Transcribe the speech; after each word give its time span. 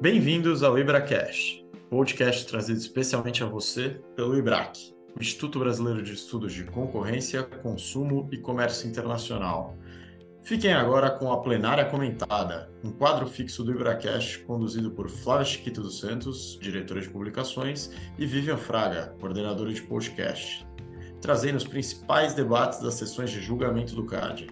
Bem-vindos 0.00 0.62
ao 0.62 0.78
IbraCast, 0.78 1.62
podcast 1.90 2.46
trazido 2.46 2.78
especialmente 2.78 3.44
a 3.44 3.46
você 3.46 4.00
pelo 4.16 4.34
IBRAC, 4.34 4.94
Instituto 5.20 5.58
Brasileiro 5.58 6.02
de 6.02 6.14
Estudos 6.14 6.54
de 6.54 6.64
Concorrência, 6.64 7.42
Consumo 7.42 8.26
e 8.32 8.38
Comércio 8.38 8.88
Internacional. 8.88 9.76
Fiquem 10.42 10.72
agora 10.72 11.10
com 11.10 11.30
a 11.30 11.42
Plenária 11.42 11.84
Comentada, 11.84 12.72
um 12.82 12.90
quadro 12.90 13.26
fixo 13.26 13.62
do 13.62 13.72
IbraCast 13.72 14.38
conduzido 14.44 14.90
por 14.90 15.10
Flávia 15.10 15.44
Chiquito 15.44 15.82
dos 15.82 15.98
Santos, 15.98 16.58
diretora 16.62 17.02
de 17.02 17.10
publicações, 17.10 17.90
e 18.18 18.24
Vivian 18.24 18.56
Fraga, 18.56 19.14
coordenadora 19.20 19.70
de 19.70 19.82
podcast, 19.82 20.66
trazendo 21.20 21.56
os 21.56 21.66
principais 21.66 22.32
debates 22.32 22.80
das 22.80 22.94
sessões 22.94 23.30
de 23.30 23.42
julgamento 23.42 23.94
do 23.94 24.06
CAD. 24.06 24.46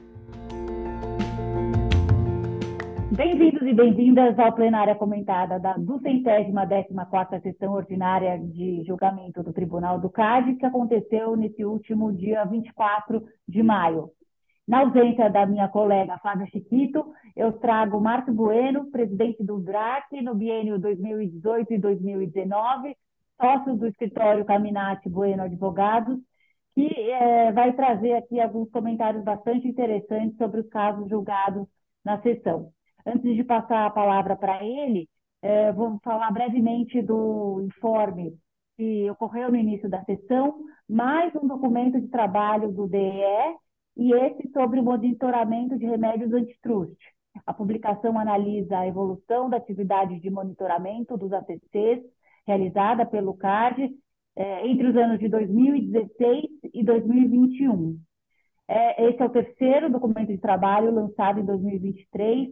Bem-vindos 3.19 3.63
e 3.63 3.75
bem-vindas 3.75 4.39
à 4.39 4.53
plenária 4.53 4.95
comentada 4.95 5.59
da 5.59 5.73
duzentésima 5.73 6.65
décima 6.65 7.05
quarta 7.05 7.41
sessão 7.41 7.73
ordinária 7.73 8.39
de 8.39 8.85
julgamento 8.85 9.43
do 9.43 9.53
Tribunal 9.53 9.99
do 9.99 10.09
CAD, 10.09 10.55
que 10.55 10.65
aconteceu 10.65 11.35
nesse 11.35 11.65
último 11.65 12.13
dia 12.13 12.45
24 12.45 13.21
de 13.49 13.61
maio. 13.61 14.13
Na 14.69 14.83
ausência 14.83 15.29
da 15.29 15.45
minha 15.45 15.67
colega 15.67 16.17
Flávia 16.19 16.47
Chiquito, 16.47 17.13
eu 17.35 17.51
trago 17.55 18.01
Márcio 18.01 18.33
Bueno, 18.33 18.89
presidente 18.89 19.43
do 19.43 19.59
DRAC 19.59 20.23
no 20.23 20.37
biênio 20.37 20.79
2018 20.79 21.73
e 21.73 21.79
2019, 21.79 22.97
sócio 23.37 23.75
do 23.75 23.89
escritório 23.89 24.45
Caminati 24.45 25.09
Bueno 25.09 25.43
Advogados, 25.43 26.21
que 26.73 26.87
é, 26.87 27.51
vai 27.51 27.73
trazer 27.73 28.13
aqui 28.13 28.39
alguns 28.39 28.71
comentários 28.71 29.25
bastante 29.25 29.67
interessantes 29.67 30.37
sobre 30.37 30.61
os 30.61 30.69
casos 30.69 31.09
julgados 31.09 31.67
na 32.05 32.23
sessão. 32.23 32.78
Antes 33.09 33.35
de 33.35 33.43
passar 33.43 33.87
a 33.87 33.91
palavra 33.91 34.37
para 34.37 34.63
ele, 34.63 35.09
é, 35.41 35.73
vou 35.73 35.99
falar 36.05 36.31
brevemente 36.31 37.01
do 37.01 37.63
informe 37.63 38.37
que 38.77 39.11
ocorreu 39.11 39.51
no 39.51 39.57
início 39.57 39.89
da 39.89 40.05
sessão, 40.05 40.61
mais 40.87 41.35
um 41.35 41.49
documento 41.49 41.99
de 41.99 42.09
trabalho 42.09 42.71
do 42.71 42.87
DEE 42.87 43.57
e 43.97 44.13
esse 44.13 44.51
sobre 44.53 44.79
o 44.79 44.83
monitoramento 44.83 45.79
de 45.79 45.87
remédios 45.87 46.35
antitruste. 46.35 47.03
A 47.47 47.55
publicação 47.55 48.19
analisa 48.19 48.81
a 48.81 48.87
evolução 48.87 49.49
da 49.49 49.57
atividade 49.57 50.21
de 50.21 50.29
monitoramento 50.29 51.17
dos 51.17 51.33
ATCs 51.33 52.03
realizada 52.47 53.07
pelo 53.07 53.33
CARD 53.33 53.91
é, 54.37 54.67
entre 54.67 54.87
os 54.87 54.97
anos 54.97 55.19
de 55.19 55.31
2016 55.31 56.45
e 56.75 56.85
2021. 56.85 57.99
É, 58.69 59.09
esse 59.09 59.23
é 59.23 59.25
o 59.25 59.31
terceiro 59.31 59.89
documento 59.89 60.29
de 60.29 60.37
trabalho 60.37 60.93
lançado 60.93 61.41
em 61.41 61.45
2023 61.47 62.51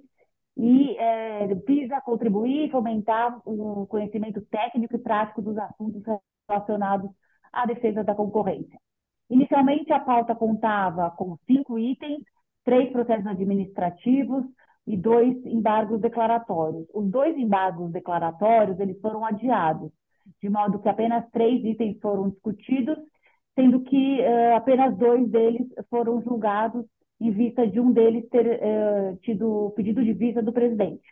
e 0.57 0.97
é, 0.97 1.55
visa 1.67 2.01
contribuir 2.01 2.67
e 2.67 2.71
fomentar 2.71 3.41
o 3.45 3.87
conhecimento 3.87 4.41
técnico 4.43 4.97
e 4.97 4.99
prático 4.99 5.43
dos 5.43 5.57
assuntos 5.59 6.03
relacionados 6.49 7.11
à 7.53 7.67
defesa 7.67 8.03
da 8.03 8.15
concorrência. 8.15 8.79
Inicialmente, 9.29 9.93
a 9.93 10.01
pauta 10.01 10.35
contava 10.35 11.11
com 11.11 11.37
cinco 11.47 11.79
itens, 11.79 12.23
três 12.65 12.91
processos 12.91 13.27
administrativos 13.27 14.45
e 14.87 14.97
dois 14.97 15.35
embargos 15.45 16.01
declaratórios. 16.01 16.87
Os 16.95 17.11
dois 17.11 17.37
embargos 17.37 17.91
declaratórios 17.91 18.79
eles 18.79 19.01
foram 19.01 19.25
adiados, 19.25 19.91
de 20.41 20.49
modo 20.49 20.79
que 20.79 20.89
apenas 20.89 21.29
três 21.31 21.65
itens 21.65 21.99
foram 22.01 22.31
discutidos, 22.31 22.97
sendo 23.55 23.81
que 23.81 24.21
uh, 24.21 24.57
apenas 24.57 24.97
dois 24.97 25.29
deles 25.29 25.67
foram 25.91 26.23
julgados 26.23 26.85
em 27.21 27.31
vista 27.31 27.67
de 27.67 27.81
um 27.81 27.93
deles 27.93 28.29
ter 28.31 28.47
uh, 28.47 29.17
tido 29.23 29.73
pedido 29.75 30.05
de 30.05 30.13
vista 30.13 30.43
do 30.43 30.53
presidente. 30.53 31.03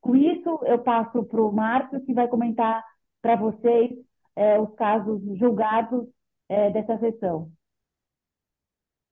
Com 0.00 0.16
isso, 0.16 0.60
eu 0.64 0.78
passo 0.78 1.24
para 1.24 1.40
o 1.40 1.52
Márcio, 1.52 2.04
que 2.04 2.12
vai 2.12 2.28
comentar 2.28 2.82
para 3.20 3.36
vocês 3.36 3.92
uh, 4.36 4.62
os 4.62 4.74
casos 4.74 5.22
julgados 5.38 6.02
uh, 6.02 6.72
dessa 6.72 6.98
sessão. 6.98 7.50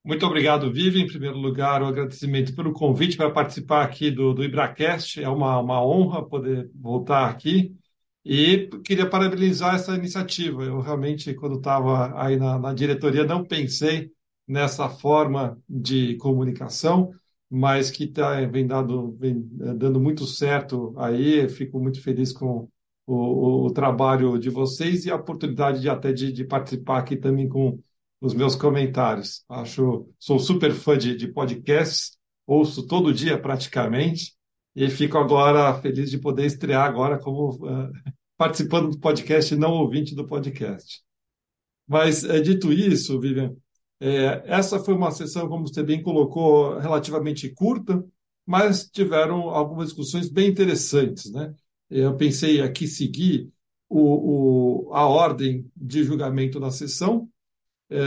Muito 0.03 0.25
obrigado, 0.26 0.72
Vivi. 0.72 1.03
Em 1.03 1.06
primeiro 1.06 1.36
lugar, 1.36 1.82
o 1.82 1.86
agradecimento 1.86 2.54
pelo 2.54 2.72
convite 2.72 3.16
para 3.16 3.30
participar 3.30 3.84
aqui 3.84 4.10
do, 4.10 4.32
do 4.32 4.42
IbraCast. 4.42 5.22
É 5.22 5.28
uma, 5.28 5.59
uma 5.60 5.84
honra 5.84 6.26
poder 6.26 6.70
voltar 6.75 7.28
aqui. 7.28 7.76
E 8.25 8.69
queria 8.84 9.09
parabenizar 9.09 9.75
essa 9.75 9.94
iniciativa. 9.94 10.64
Eu 10.64 10.80
realmente, 10.80 11.34
quando 11.34 11.56
estava 11.56 12.19
aí 12.20 12.36
na, 12.36 12.59
na 12.59 12.75
diretoria, 12.75 13.25
não 13.25 13.44
pensei 13.44 14.10
nessa 14.50 14.88
forma 14.88 15.56
de 15.68 16.16
comunicação, 16.16 17.12
mas 17.48 17.88
que 17.88 18.06
tá, 18.08 18.44
vem, 18.46 18.66
dado, 18.66 19.12
vem 19.12 19.48
eh, 19.60 19.74
dando 19.74 20.00
muito 20.00 20.26
certo 20.26 20.92
aí. 20.98 21.48
Fico 21.48 21.78
muito 21.78 22.02
feliz 22.02 22.32
com 22.32 22.68
o, 23.06 23.14
o, 23.14 23.66
o, 23.66 23.72
trabalho 23.72 24.38
de 24.38 24.50
vocês 24.50 25.04
e 25.06 25.10
a 25.10 25.14
oportunidade 25.14 25.80
de 25.80 25.88
até 25.88 26.12
de, 26.12 26.32
de, 26.32 26.44
participar 26.44 26.98
aqui 26.98 27.16
também 27.16 27.48
com 27.48 27.78
os 28.20 28.34
meus 28.34 28.56
comentários. 28.56 29.44
Acho, 29.48 30.08
sou 30.18 30.40
super 30.40 30.72
fã 30.72 30.98
de, 30.98 31.16
de 31.16 31.28
podcasts, 31.28 32.18
ouço 32.44 32.86
todo 32.86 33.14
dia 33.14 33.40
praticamente 33.40 34.34
e 34.74 34.90
fico 34.90 35.16
agora 35.16 35.80
feliz 35.80 36.10
de 36.10 36.18
poder 36.18 36.46
estrear 36.46 36.86
agora 36.86 37.18
como 37.20 37.50
uh, 37.54 37.92
participando 38.36 38.90
do 38.90 38.98
podcast 38.98 39.54
e 39.54 39.56
não 39.56 39.72
ouvinte 39.72 40.14
do 40.14 40.26
podcast. 40.26 41.02
Mas, 41.86 42.22
dito 42.44 42.72
isso, 42.72 43.18
Vivian, 43.20 43.54
é, 44.00 44.42
essa 44.46 44.78
foi 44.78 44.94
uma 44.94 45.10
sessão, 45.10 45.46
como 45.46 45.68
você 45.68 45.82
bem 45.82 46.02
colocou, 46.02 46.78
relativamente 46.78 47.50
curta, 47.50 48.02
mas 48.46 48.88
tiveram 48.88 49.50
algumas 49.50 49.88
discussões 49.88 50.30
bem 50.30 50.48
interessantes. 50.48 51.30
Né? 51.30 51.54
Eu 51.90 52.16
pensei 52.16 52.62
aqui 52.62 52.86
seguir 52.88 53.52
o, 53.88 54.88
o, 54.88 54.94
a 54.94 55.06
ordem 55.06 55.70
de 55.76 56.02
julgamento 56.02 56.58
na 56.58 56.70
sessão, 56.70 57.28
é, 57.90 57.98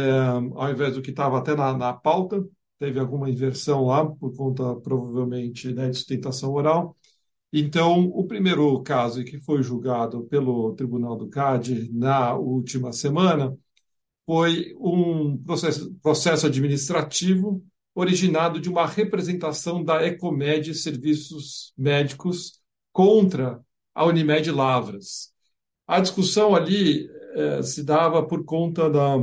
ao 0.56 0.72
invés 0.72 0.96
do 0.96 1.02
que 1.02 1.12
estava 1.12 1.38
até 1.38 1.56
na, 1.56 1.78
na, 1.78 1.94
pauta, 1.94 2.44
teve 2.80 3.00
alguma 3.00 3.30
inversão 3.30 3.86
lá, 3.86 4.06
por 4.06 4.36
conta, 4.36 4.76
provavelmente, 4.78 5.72
né, 5.74 5.90
de 5.90 5.98
sustentação 5.98 6.54
oral. 6.54 6.98
Então, 7.52 8.06
o 8.08 8.26
primeiro 8.26 8.82
caso 8.82 9.24
que 9.24 9.40
foi 9.40 9.62
julgado 9.62 10.24
pelo 10.24 10.74
Tribunal 10.74 11.16
do 11.16 11.30
CAD 11.30 11.92
na 11.94 12.34
última 12.36 12.92
semana 12.92 13.56
foi 14.26 14.74
um 14.80 15.38
processo, 15.38 15.94
processo 16.02 16.48
administrativo 16.48 17.64
originado 17.96 18.60
de 18.60 18.70
uma 18.70 18.88
representação 18.88 19.84
da 19.84 20.06
Ecomed 20.06 20.74
Serviços 20.74 21.74
Médicos 21.78 22.60
contra 22.92 23.62
a 23.94 24.06
Unimed 24.06 24.50
Lavras. 24.52 25.32
A 25.86 26.00
discussão 26.00 26.56
ali 26.56 27.08
eh, 27.36 27.62
se 27.62 27.84
dava 27.84 28.26
por 28.26 28.44
conta 28.46 28.90
da 28.90 29.18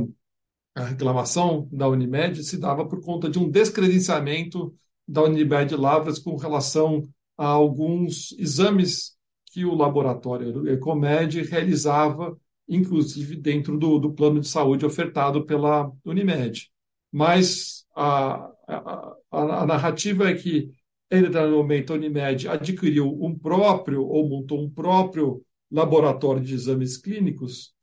a 0.73 0.85
reclamação 0.85 1.67
da 1.71 1.87
Unimed 1.87 2.43
se 2.43 2.57
dava 2.57 2.87
por 2.87 3.01
conta 3.01 3.29
de 3.29 3.37
um 3.37 3.49
descredenciamento 3.49 4.73
da 5.05 5.23
Unimed 5.23 5.75
Lavras 5.75 6.17
com 6.17 6.37
relação 6.37 7.03
a 7.37 7.45
alguns 7.47 8.31
exames 8.39 9.17
que 9.47 9.65
o 9.65 9.75
laboratório 9.75 10.69
Ecomed 10.69 11.41
realizava 11.43 12.37
inclusive 12.67 13.35
dentro 13.35 13.77
do, 13.77 13.99
do 13.99 14.13
plano 14.13 14.39
de 14.39 14.47
saúde 14.47 14.85
ofertado 14.85 15.45
pela 15.45 15.91
Unimed. 16.05 16.69
Mas 17.11 17.85
a, 17.95 18.49
a, 18.67 19.15
a, 19.31 19.61
a 19.61 19.65
narrativa 19.65 20.29
é 20.29 20.33
que, 20.33 20.71
em 21.11 21.21
determinado 21.21 21.51
momento, 21.51 21.91
a 21.91 21.95
Unimed 21.95 22.47
adquiriu 22.47 23.07
um 23.21 23.37
próprio, 23.37 24.03
ou 24.05 24.27
montou 24.27 24.63
um 24.63 24.69
próprio 24.69 25.43
laboratório 25.69 26.41
de 26.41 26.53
exames 26.53 26.97
clínicos 26.97 27.73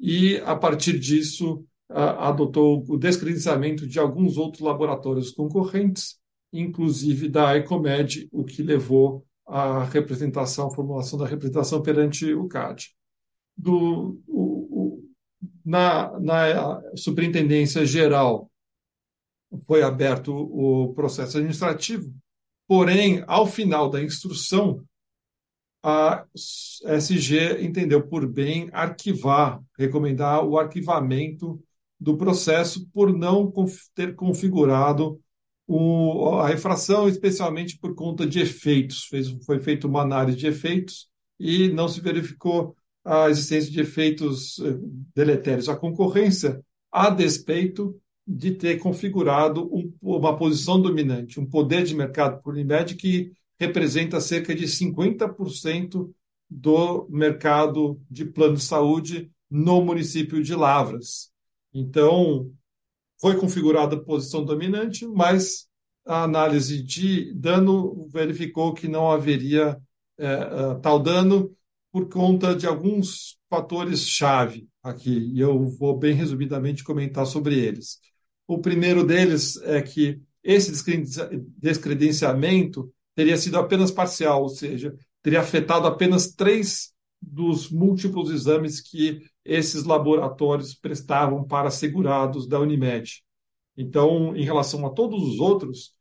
e, 0.00 0.36
a 0.38 0.56
partir 0.56 0.98
disso, 0.98 1.64
adotou 1.88 2.84
o 2.88 2.98
descredenciamento 2.98 3.86
de 3.86 3.98
alguns 3.98 4.36
outros 4.36 4.62
laboratórios 4.62 5.30
concorrentes, 5.30 6.18
inclusive 6.52 7.28
da 7.28 7.56
Ecomed, 7.56 8.28
o 8.30 8.44
que 8.44 8.62
levou 8.62 9.24
à 9.46 9.84
representação, 9.84 10.68
à 10.68 10.70
formulação 10.70 11.18
da 11.18 11.26
representação 11.26 11.82
perante 11.82 12.32
o 12.34 12.46
CAD 12.46 12.97
do, 13.58 14.22
o, 14.28 14.42
o, 14.70 15.04
na, 15.64 16.18
na 16.20 16.80
Superintendência 16.96 17.84
Geral 17.84 18.48
foi 19.66 19.82
aberto 19.82 20.32
o 20.32 20.94
processo 20.94 21.38
administrativo, 21.38 22.14
porém, 22.66 23.24
ao 23.26 23.46
final 23.46 23.90
da 23.90 24.02
instrução, 24.02 24.84
a 25.82 26.24
SG 26.34 27.62
entendeu 27.62 28.06
por 28.06 28.26
bem 28.26 28.68
arquivar, 28.72 29.60
recomendar 29.76 30.44
o 30.44 30.58
arquivamento 30.58 31.60
do 31.98 32.16
processo 32.16 32.86
por 32.92 33.12
não 33.12 33.52
ter 33.94 34.14
configurado 34.14 35.20
o, 35.66 36.40
a 36.40 36.52
infração, 36.52 37.08
especialmente 37.08 37.78
por 37.78 37.94
conta 37.94 38.26
de 38.26 38.40
efeitos. 38.40 39.04
Fez, 39.04 39.30
foi 39.44 39.60
feita 39.60 39.86
uma 39.86 40.02
análise 40.02 40.36
de 40.36 40.46
efeitos 40.46 41.08
e 41.38 41.68
não 41.68 41.88
se 41.88 42.00
verificou 42.00 42.76
a 43.08 43.30
existência 43.30 43.70
de 43.70 43.80
efeitos 43.80 44.58
eh, 44.58 44.76
deletérios 45.14 45.68
à 45.68 45.74
concorrência, 45.74 46.62
a 46.92 47.08
despeito 47.08 47.98
de 48.26 48.50
ter 48.50 48.78
configurado 48.78 49.64
um, 49.74 49.90
uma 50.02 50.36
posição 50.36 50.80
dominante, 50.80 51.40
um 51.40 51.46
poder 51.46 51.84
de 51.84 51.94
mercado 51.94 52.42
por 52.42 52.52
Unimed 52.52 52.96
que 52.96 53.32
representa 53.58 54.20
cerca 54.20 54.54
de 54.54 54.66
50% 54.66 56.10
do 56.50 57.08
mercado 57.08 57.98
de 58.10 58.26
plano 58.26 58.56
de 58.56 58.62
saúde 58.62 59.30
no 59.50 59.80
município 59.80 60.42
de 60.42 60.54
Lavras. 60.54 61.30
Então, 61.72 62.52
foi 63.18 63.38
configurada 63.38 63.96
a 63.96 64.00
posição 64.00 64.44
dominante, 64.44 65.06
mas 65.06 65.66
a 66.06 66.24
análise 66.24 66.82
de 66.82 67.32
dano 67.32 68.06
verificou 68.10 68.74
que 68.74 68.86
não 68.86 69.10
haveria 69.10 69.80
é, 70.18 70.74
tal 70.82 70.98
dano 70.98 71.56
por 71.90 72.08
conta 72.08 72.54
de 72.54 72.66
alguns 72.66 73.38
fatores-chave 73.48 74.68
aqui, 74.82 75.32
e 75.32 75.40
eu 75.40 75.66
vou 75.78 75.98
bem 75.98 76.14
resumidamente 76.14 76.84
comentar 76.84 77.26
sobre 77.26 77.58
eles. 77.58 77.98
O 78.46 78.58
primeiro 78.58 79.04
deles 79.04 79.56
é 79.62 79.80
que 79.82 80.20
esse 80.42 80.72
descredenciamento 81.58 82.92
teria 83.14 83.36
sido 83.36 83.58
apenas 83.58 83.90
parcial, 83.90 84.42
ou 84.42 84.48
seja, 84.48 84.94
teria 85.22 85.40
afetado 85.40 85.86
apenas 85.86 86.32
três 86.32 86.92
dos 87.20 87.70
múltiplos 87.70 88.30
exames 88.30 88.80
que 88.80 89.20
esses 89.44 89.84
laboratórios 89.84 90.74
prestavam 90.74 91.44
para 91.44 91.70
segurados 91.70 92.46
da 92.46 92.60
Unimed. 92.60 93.22
Então, 93.76 94.36
em 94.36 94.44
relação 94.44 94.86
a 94.86 94.90
todos 94.90 95.22
os 95.22 95.38
outros, 95.40 95.94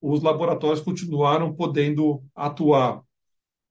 os 0.00 0.22
laboratórios 0.22 0.80
continuaram 0.80 1.54
podendo 1.54 2.22
atuar. 2.34 3.02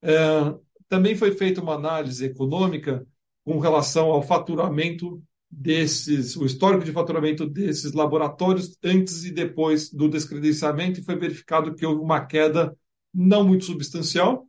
É, 0.02 0.56
também 0.92 1.16
foi 1.16 1.32
feita 1.32 1.62
uma 1.62 1.76
análise 1.76 2.26
econômica 2.26 3.08
com 3.46 3.60
relação 3.60 4.12
ao 4.12 4.22
faturamento 4.22 5.24
desses, 5.50 6.36
o 6.36 6.46
histórico 6.46 6.84
de 6.84 6.92
faturamento 6.92 7.48
desses 7.48 7.94
laboratórios 7.94 8.78
antes 8.84 9.24
e 9.24 9.32
depois 9.32 9.90
do 9.90 10.10
descredenciamento 10.10 11.00
e 11.00 11.04
foi 11.04 11.16
verificado 11.16 11.74
que 11.74 11.86
houve 11.86 12.02
uma 12.02 12.26
queda 12.26 12.76
não 13.14 13.48
muito 13.48 13.64
substancial, 13.64 14.46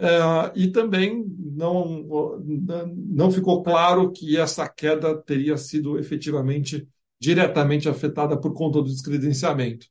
é, 0.00 0.08
e 0.56 0.66
também 0.66 1.24
não, 1.38 2.04
não 2.96 3.30
ficou 3.30 3.62
claro 3.62 4.10
que 4.10 4.36
essa 4.36 4.68
queda 4.68 5.16
teria 5.16 5.56
sido 5.56 5.96
efetivamente 5.96 6.88
diretamente 7.20 7.88
afetada 7.88 8.36
por 8.36 8.52
conta 8.52 8.82
do 8.82 8.90
descredenciamento. 8.90 9.86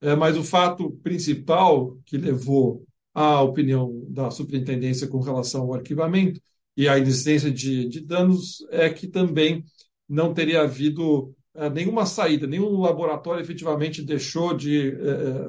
É, 0.00 0.16
mas 0.16 0.34
o 0.38 0.42
fato 0.42 0.92
principal 1.02 1.98
que 2.06 2.16
levou 2.16 2.86
à 3.16 3.40
opinião 3.40 4.04
da 4.10 4.30
superintendência 4.30 5.08
com 5.08 5.20
relação 5.20 5.62
ao 5.62 5.72
arquivamento 5.72 6.38
e 6.76 6.86
à 6.86 6.98
existência 6.98 7.50
de, 7.50 7.88
de 7.88 8.00
danos 8.00 8.58
é 8.70 8.90
que 8.90 9.06
também 9.06 9.64
não 10.06 10.34
teria 10.34 10.60
havido 10.60 11.34
é, 11.54 11.70
nenhuma 11.70 12.04
saída, 12.04 12.46
nenhum 12.46 12.78
laboratório 12.78 13.40
efetivamente 13.40 14.02
deixou 14.02 14.52
de, 14.52 14.90
é, 14.90 15.46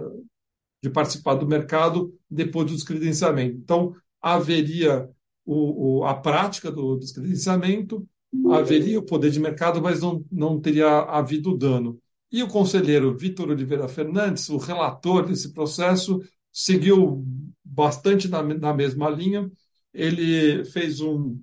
de 0.82 0.90
participar 0.90 1.36
do 1.36 1.46
mercado 1.46 2.18
depois 2.32 2.68
do 2.68 2.74
descredenciamento. 2.74 3.58
Então, 3.58 3.94
haveria 4.22 5.10
o, 5.46 6.00
o, 6.00 6.06
a 6.06 6.14
prática 6.14 6.72
do 6.72 6.96
descredenciamento, 6.96 8.08
haveria 8.50 8.98
o 8.98 9.04
poder 9.04 9.30
de 9.30 9.42
mercado, 9.42 9.82
mas 9.82 10.00
não, 10.00 10.24
não 10.32 10.62
teria 10.62 11.00
havido 11.00 11.58
dano. 11.58 12.00
E 12.32 12.42
o 12.42 12.48
conselheiro 12.48 13.18
Vitor 13.18 13.50
Oliveira 13.50 13.90
Fernandes, 13.90 14.48
o 14.48 14.58
relator 14.58 15.26
desse 15.26 15.52
processo, 15.52 16.22
seguiu 16.58 17.24
bastante 17.64 18.28
na, 18.28 18.42
na 18.42 18.74
mesma 18.74 19.10
linha. 19.12 19.50
Ele 19.94 20.66
fez 20.66 21.00
um, 21.00 21.40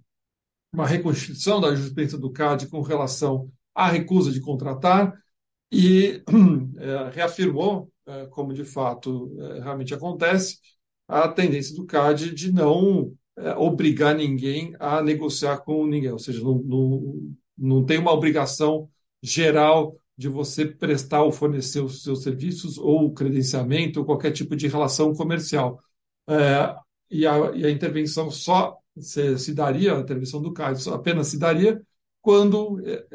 uma 0.72 0.87
reconstituição 0.87 1.61
da 1.61 1.72
jurisprudência 1.72 2.19
do 2.19 2.32
CAD 2.32 2.66
com 2.66 2.81
relação 2.81 3.49
à 3.72 3.88
recusa 3.88 4.32
de 4.32 4.40
contratar 4.40 5.14
e 5.70 6.20
é, 6.78 7.11
reafirmou 7.11 7.88
é, 8.06 8.26
como 8.26 8.52
de 8.52 8.64
fato 8.64 9.32
é, 9.38 9.61
realmente 9.61 9.94
acontece, 9.94 10.58
a 11.06 11.28
tendência 11.28 11.76
do 11.76 11.87
CAD 11.87 12.34
de 12.34 12.52
não 12.52 13.14
é, 13.38 13.55
obrigar 13.55 14.16
ninguém 14.16 14.75
a 14.81 15.00
negociar 15.00 15.58
com 15.58 15.87
ninguém, 15.87 16.11
ou 16.11 16.19
seja, 16.19 16.43
não, 16.43 16.58
não, 16.58 17.34
não 17.56 17.84
tem 17.84 17.99
uma 17.99 18.12
obrigação 18.12 18.88
geral 19.22 19.96
de 20.16 20.28
você 20.28 20.64
prestar 20.64 21.22
ou 21.22 21.32
fornecer 21.32 21.81
os 21.81 22.02
seus 22.02 22.22
serviços 22.22 22.78
ou 22.78 23.12
credenciamento 23.12 24.00
ou 24.00 24.06
qualquer 24.06 24.31
tipo 24.31 24.55
de 24.55 24.69
relação 24.69 25.12
comercial. 25.14 25.81
É, 26.28 26.75
e, 27.11 27.26
a, 27.26 27.52
e, 27.55 27.66
a, 27.66 27.70
intervenção 27.70 28.31
só 28.31 28.78
se, 28.99 29.38
se, 29.38 29.52
daria, 29.52 29.96
a 29.96 30.00
intervenção 30.00 30.40
do 30.40 30.52
CAD 30.52 30.88
apenas 30.90 31.28
se 31.28 31.38
daria 31.38 31.82
quando 32.22 32.81
é, 32.87 33.06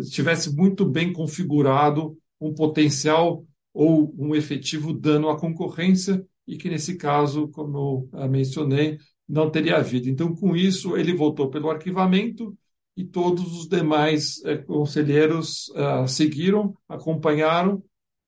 estivesse 0.00 0.54
muito 0.54 0.86
bem 0.86 1.12
configurado 1.12 2.16
um 2.40 2.54
potencial 2.54 3.44
ou 3.72 4.14
um 4.16 4.34
efetivo 4.34 4.92
dano 4.92 5.28
à 5.28 5.38
concorrência, 5.38 6.24
e 6.46 6.56
que, 6.56 6.70
nesse 6.70 6.96
caso, 6.96 7.48
como 7.48 8.08
eu 8.12 8.28
mencionei, 8.28 8.98
não 9.28 9.50
teria 9.50 9.76
havido. 9.76 10.08
Então, 10.08 10.34
com 10.34 10.54
isso, 10.54 10.96
ele 10.96 11.14
votou 11.14 11.50
pelo 11.50 11.70
arquivamento 11.70 12.56
e 12.96 13.04
todos 13.04 13.58
os 13.58 13.68
demais 13.68 14.42
eh, 14.44 14.56
conselheiros 14.56 15.72
eh, 15.74 16.06
seguiram, 16.06 16.76
acompanharam 16.88 17.82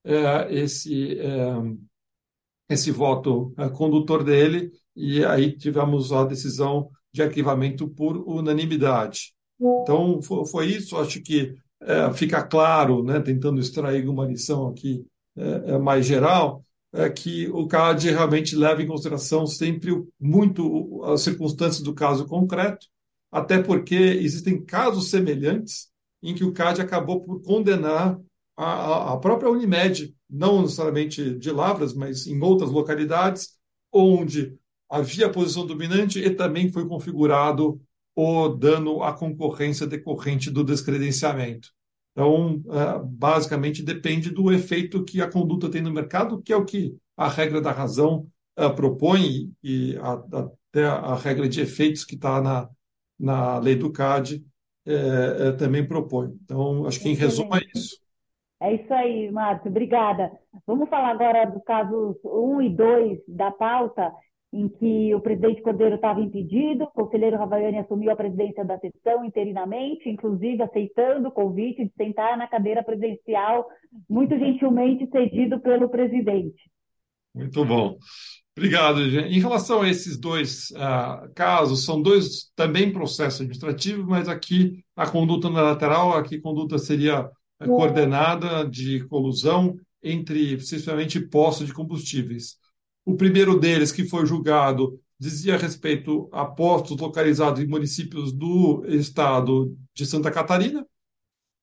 eh, 0.05 0.49
esse, 0.51 1.19
esse 2.69 2.91
voto 2.91 3.55
condutor 3.75 4.25
dele, 4.25 4.71
e 4.95 5.25
aí 5.25 5.57
tivemos 5.57 6.13
a 6.13 6.25
decisão 6.25 6.91
de 7.13 7.23
arquivamento 7.23 7.89
por 7.89 8.17
unanimidade. 8.17 9.35
Então, 9.61 10.21
foi, 10.21 10.47
foi 10.47 10.67
isso. 10.67 10.97
Acho 10.97 11.23
que 11.23 11.55
fica 12.15 12.43
claro, 12.43 13.03
né, 13.03 13.21
tentando 13.21 13.61
extrair 13.61 14.09
uma 14.09 14.27
lição 14.27 14.69
aqui 14.69 15.05
mais 15.83 16.07
geral, 16.07 16.65
é 16.93 17.11
que 17.11 17.49
o 17.51 17.67
CAD 17.67 18.11
realmente 18.11 18.57
leva 18.57 18.83
em 18.83 18.87
consideração 18.87 19.47
sempre 19.47 19.93
muito 20.19 21.03
as 21.05 21.23
circunstâncias 21.23 21.83
do 21.83 21.95
caso 21.95 22.27
concreto, 22.27 22.87
até 23.37 23.63
porque 23.63 23.95
existem 23.95 24.65
casos 24.65 25.11
semelhantes 25.11 25.89
em 26.23 26.35
que 26.35 26.43
o 26.43 26.55
CAD 26.55 26.81
acabou 26.81 27.21
por 27.21 27.43
condenar 27.43 28.19
a, 28.57 29.13
a 29.13 29.17
própria 29.19 29.51
Unimed, 29.51 30.17
não 30.29 30.63
necessariamente 30.63 31.35
de 31.35 31.51
Lavras, 31.51 31.93
mas 31.93 32.27
em 32.27 32.41
outras 32.41 32.71
localidades, 32.71 33.51
onde 33.93 34.57
havia 34.89 35.31
posição 35.31 35.67
dominante 35.67 36.19
e 36.19 36.31
também 36.31 36.73
foi 36.73 36.89
configurado 36.89 37.79
o 38.15 38.49
dano 38.49 39.03
à 39.03 39.13
concorrência 39.13 39.87
decorrente 39.87 40.51
do 40.51 40.65
descredenciamento. 40.65 41.69
Então, 42.13 42.63
é, 42.71 42.99
basicamente, 43.05 43.83
depende 43.83 44.31
do 44.31 44.51
efeito 44.51 45.05
que 45.05 45.21
a 45.21 45.31
conduta 45.31 45.69
tem 45.69 45.83
no 45.83 45.93
mercado, 45.93 46.41
que 46.41 46.55
é 46.55 46.57
o 46.57 46.65
que 46.65 46.97
a 47.15 47.29
regra 47.29 47.61
da 47.61 47.71
razão 47.71 48.27
é, 48.57 48.67
propõe, 48.71 49.53
e 49.63 49.95
até 50.73 50.87
a 50.87 51.15
regra 51.17 51.47
de 51.47 51.61
efeitos 51.61 52.03
que 52.03 52.15
está 52.15 52.41
na, 52.41 52.71
na 53.19 53.59
lei 53.59 53.77
do 53.77 53.93
CAD 53.93 54.45
é, 54.87 55.49
é, 55.49 55.53
também 55.53 55.87
propõe. 55.87 56.33
Então, 56.45 56.87
acho 56.87 57.01
que 57.01 57.09
em 57.09 57.15
resumo 57.15 57.55
é 57.57 57.61
isso. 57.75 57.99
É 58.61 58.75
isso 58.75 58.93
aí, 58.95 59.31
Márcio, 59.31 59.71
obrigada. 59.71 60.33
Vamos 60.67 60.89
falar 60.89 61.11
agora 61.11 61.45
dos 61.45 61.63
casos 61.65 62.17
1 62.25 62.63
e 62.63 62.71
2 62.71 63.19
da 63.29 63.51
pauta 63.51 64.13
em 64.53 64.69
que 64.69 65.15
o 65.15 65.21
presidente 65.21 65.61
Cordeiro 65.61 65.97
estava 65.97 66.21
impedido, 66.21 66.85
o 66.85 66.91
conselheiro 66.91 67.37
Ravaiani 67.37 67.79
assumiu 67.79 68.11
a 68.11 68.17
presidência 68.17 68.65
da 68.65 68.79
sessão 68.79 69.25
interinamente, 69.25 70.09
inclusive 70.09 70.63
aceitando 70.63 71.29
o 71.29 71.33
convite 71.33 71.85
de 71.85 71.93
sentar 71.95 72.39
na 72.39 72.47
cadeira 72.47 72.83
presidencial, 72.83 73.67
muito 74.09 74.39
gentilmente 74.39 75.07
cedido 75.11 75.61
pelo 75.61 75.91
presidente. 75.91 76.71
Muito 77.35 77.65
bom. 77.67 77.99
Obrigado, 78.57 79.11
gente. 79.11 79.37
Em 79.37 79.39
relação 79.39 79.83
a 79.83 79.89
esses 79.89 80.17
dois 80.17 80.71
uh, 80.71 81.31
casos, 81.35 81.85
são 81.85 82.01
dois 82.01 82.51
também 82.57 82.91
processos 82.91 83.41
administrativos, 83.41 84.07
mas 84.07 84.29
aqui 84.29 84.83
a 84.97 85.07
conduta 85.07 85.49
unilateral, 85.49 86.17
aqui 86.17 86.37
a 86.37 86.41
conduta 86.41 86.79
seria 86.79 87.27
uh, 87.27 87.67
coordenada 87.67 88.67
de 88.67 89.07
colusão 89.09 89.77
entre, 90.03 90.57
principalmente, 90.57 91.21
postos 91.21 91.67
de 91.67 91.75
combustíveis. 91.75 92.57
O 93.05 93.15
primeiro 93.15 93.59
deles, 93.59 93.93
que 93.93 94.09
foi 94.09 94.25
julgado, 94.25 94.99
dizia 95.19 95.59
respeito 95.59 96.27
a 96.33 96.47
postos 96.47 96.97
localizados 96.97 97.63
em 97.63 97.67
municípios 97.67 98.33
do 98.33 98.85
estado 98.87 99.77
de 99.95 100.07
Santa 100.07 100.31
Catarina, 100.31 100.87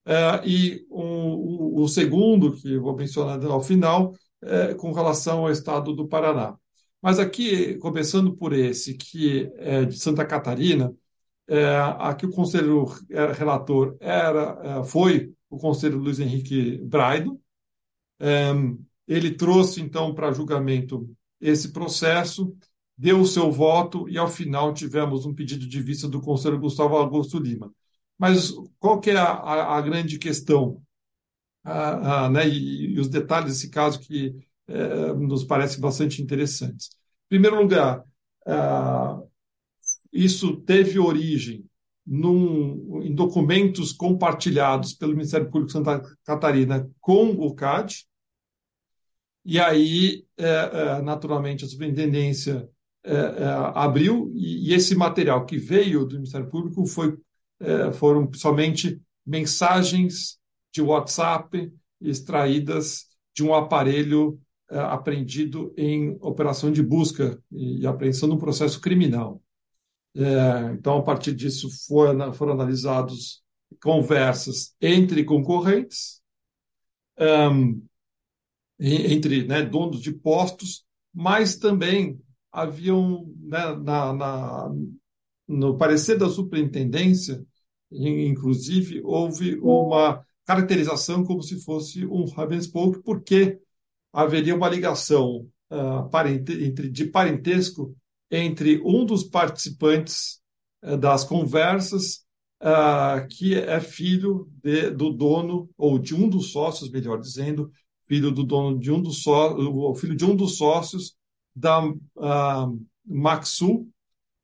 é, 0.06 0.42
e 0.46 0.86
o, 0.90 1.82
o, 1.82 1.88
segundo, 1.88 2.54
que 2.54 2.78
vou 2.78 2.96
mencionar 2.96 3.44
ao 3.46 3.64
final, 3.64 4.14
é 4.44 4.74
com 4.76 4.92
relação 4.92 5.40
ao 5.40 5.52
estado 5.52 5.94
do 5.94 6.08
Paraná. 6.08 6.56
Mas 7.04 7.20
aqui, 7.20 7.76
começando 7.80 8.34
por 8.34 8.54
esse, 8.54 8.94
que 8.94 9.52
é 9.58 9.84
de 9.84 10.00
Santa 10.00 10.26
Catarina, 10.26 10.96
é, 11.50 11.76
aqui 12.00 12.26
o 12.26 12.32
conselheiro 12.32 12.86
é, 13.12 13.34
relator 13.34 13.98
era, 14.00 14.58
é, 14.64 14.84
foi 14.86 15.34
o 15.50 15.58
conselheiro 15.58 16.02
Luiz 16.02 16.22
Henrique 16.22 16.78
Braido. 16.78 17.38
É, 18.22 18.54
ele 19.06 19.32
trouxe, 19.32 19.82
então, 19.82 20.16
para 20.16 20.32
julgamento 20.32 21.14
esse 21.42 21.74
processo, 21.74 22.56
deu 22.98 23.20
o 23.20 23.28
seu 23.28 23.52
voto 23.52 24.08
e, 24.08 24.18
ao 24.18 24.30
final, 24.30 24.74
tivemos 24.74 25.26
um 25.26 25.34
pedido 25.34 25.68
de 25.68 25.82
vista 25.82 26.08
do 26.08 26.22
conselheiro 26.22 26.62
Gustavo 26.62 26.96
Augusto 26.96 27.38
Lima. 27.38 27.70
Mas 28.18 28.54
qual 28.80 29.02
que 29.02 29.10
é 29.10 29.18
a, 29.18 29.26
a, 29.26 29.78
a 29.78 29.82
grande 29.82 30.18
questão? 30.18 30.82
Ah, 31.66 32.26
ah, 32.26 32.30
né, 32.30 32.48
e, 32.48 32.94
e, 32.94 33.00
os 33.00 33.10
detalhes 33.10 33.54
desse 33.54 33.70
caso 33.70 34.00
que 34.00 34.34
eh, 34.68 35.14
nos 35.14 35.44
parecem 35.44 35.80
bastante 35.80 36.22
interessantes. 36.22 36.90
Em 37.26 37.30
primeiro 37.30 37.62
lugar, 37.62 38.04
ah, 38.46 39.22
isso 40.12 40.58
teve 40.58 41.00
origem 41.00 41.66
num, 42.06 43.02
em 43.04 43.14
documentos 43.14 43.92
compartilhados 43.94 44.94
pelo 44.94 45.14
Ministério 45.14 45.48
Público 45.48 45.68
de 45.68 45.74
Santa 45.74 46.02
Catarina 46.24 46.90
com 47.00 47.32
o 47.32 47.54
CAD, 47.54 48.06
e 49.46 49.60
aí, 49.60 50.26
é, 50.38 50.46
é, 50.46 51.02
naturalmente, 51.02 51.66
a 51.66 51.68
superintendência 51.68 52.70
é, 53.04 53.14
é, 53.14 53.46
abriu, 53.76 54.32
e, 54.36 54.70
e, 54.70 54.74
esse 54.74 54.96
material 54.96 55.46
que 55.46 55.58
veio 55.58 56.06
do 56.06 56.16
Ministério 56.16 56.50
Público 56.50 56.86
foi, 56.86 57.18
é, 57.60 57.92
foram 57.92 58.32
somente 58.34 59.02
mensagens 59.26 60.38
de 60.72 60.82
WhatsApp 60.82 61.72
extraídas 62.00 63.06
de 63.36 63.44
um 63.44 63.54
aparelho 63.54 64.40
é, 64.40 64.53
apreendido 64.80 65.74
em 65.78 66.18
operação 66.22 66.72
de 66.72 66.82
busca 66.82 67.42
e 67.52 67.86
apreensão 67.86 68.28
no 68.28 68.38
processo 68.38 68.80
criminal. 68.80 69.42
É, 70.16 70.74
então, 70.74 70.98
a 70.98 71.02
partir 71.02 71.34
disso, 71.34 71.70
foram, 71.88 72.34
foram 72.34 72.54
analisados 72.54 73.44
conversas 73.82 74.76
entre 74.80 75.24
concorrentes, 75.24 76.22
entre 78.80 79.48
né, 79.48 79.64
donos 79.64 80.02
de 80.02 80.12
postos, 80.12 80.86
mas 81.14 81.56
também 81.56 82.20
haviam, 82.52 83.26
né, 83.40 83.76
na, 83.76 84.14
na, 84.14 84.72
no 85.48 85.78
parecer 85.78 86.18
da 86.18 86.30
superintendência, 86.30 87.44
inclusive, 87.92 89.02
houve 89.04 89.58
uma 89.60 90.24
caracterização 90.46 91.24
como 91.24 91.42
se 91.42 91.64
fosse 91.64 92.06
um 92.06 92.24
hub 92.26 92.56
and 92.56 92.62
spoke, 92.62 93.02
porque 93.04 93.60
haveria 94.14 94.56
uma 94.56 94.70
ligação 94.70 95.48
uh, 95.72 96.08
parente, 96.10 96.54
entre, 96.64 96.90
de 96.90 97.06
parentesco 97.06 97.96
entre 98.30 98.80
um 98.86 99.04
dos 99.04 99.24
participantes 99.24 100.40
uh, 100.84 100.96
das 100.96 101.24
conversas, 101.24 102.24
uh, 102.62 103.28
que 103.28 103.56
é 103.56 103.80
filho 103.80 104.48
de, 104.64 104.92
do 104.92 105.12
dono, 105.12 105.68
ou 105.76 105.98
de 105.98 106.14
um 106.14 106.30
dos 106.30 106.52
sócios, 106.52 106.92
melhor 106.92 107.20
dizendo, 107.20 107.72
filho 108.04 108.32
do 108.32 108.44
dono 108.44 108.80
de 108.80 108.92
um 108.92 109.02
dos 109.02 109.24
sócios, 109.24 110.00
filho 110.00 110.16
de 110.16 110.26
um 110.26 110.36
dos 110.36 110.58
sócios 110.58 111.16
da 111.56 111.82
Maxu, 113.06 113.88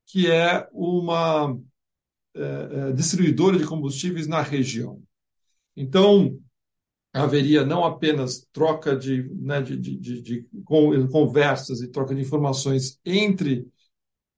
que 0.06 0.30
é 0.30 0.66
uma 0.72 1.56
é, 2.34 2.92
distribuidora 2.92 3.58
de 3.58 3.66
combustíveis 3.66 4.26
na 4.26 4.40
região. 4.40 5.02
Então, 5.76 6.38
haveria 7.12 7.64
não 7.64 7.84
apenas 7.84 8.46
troca 8.52 8.96
de, 8.96 9.28
né, 9.34 9.60
de, 9.60 9.76
de, 9.76 10.22
de, 10.22 10.46
conversas 11.10 11.80
e 11.80 11.88
troca 11.88 12.14
de 12.14 12.20
informações 12.20 12.98
entre 13.04 13.66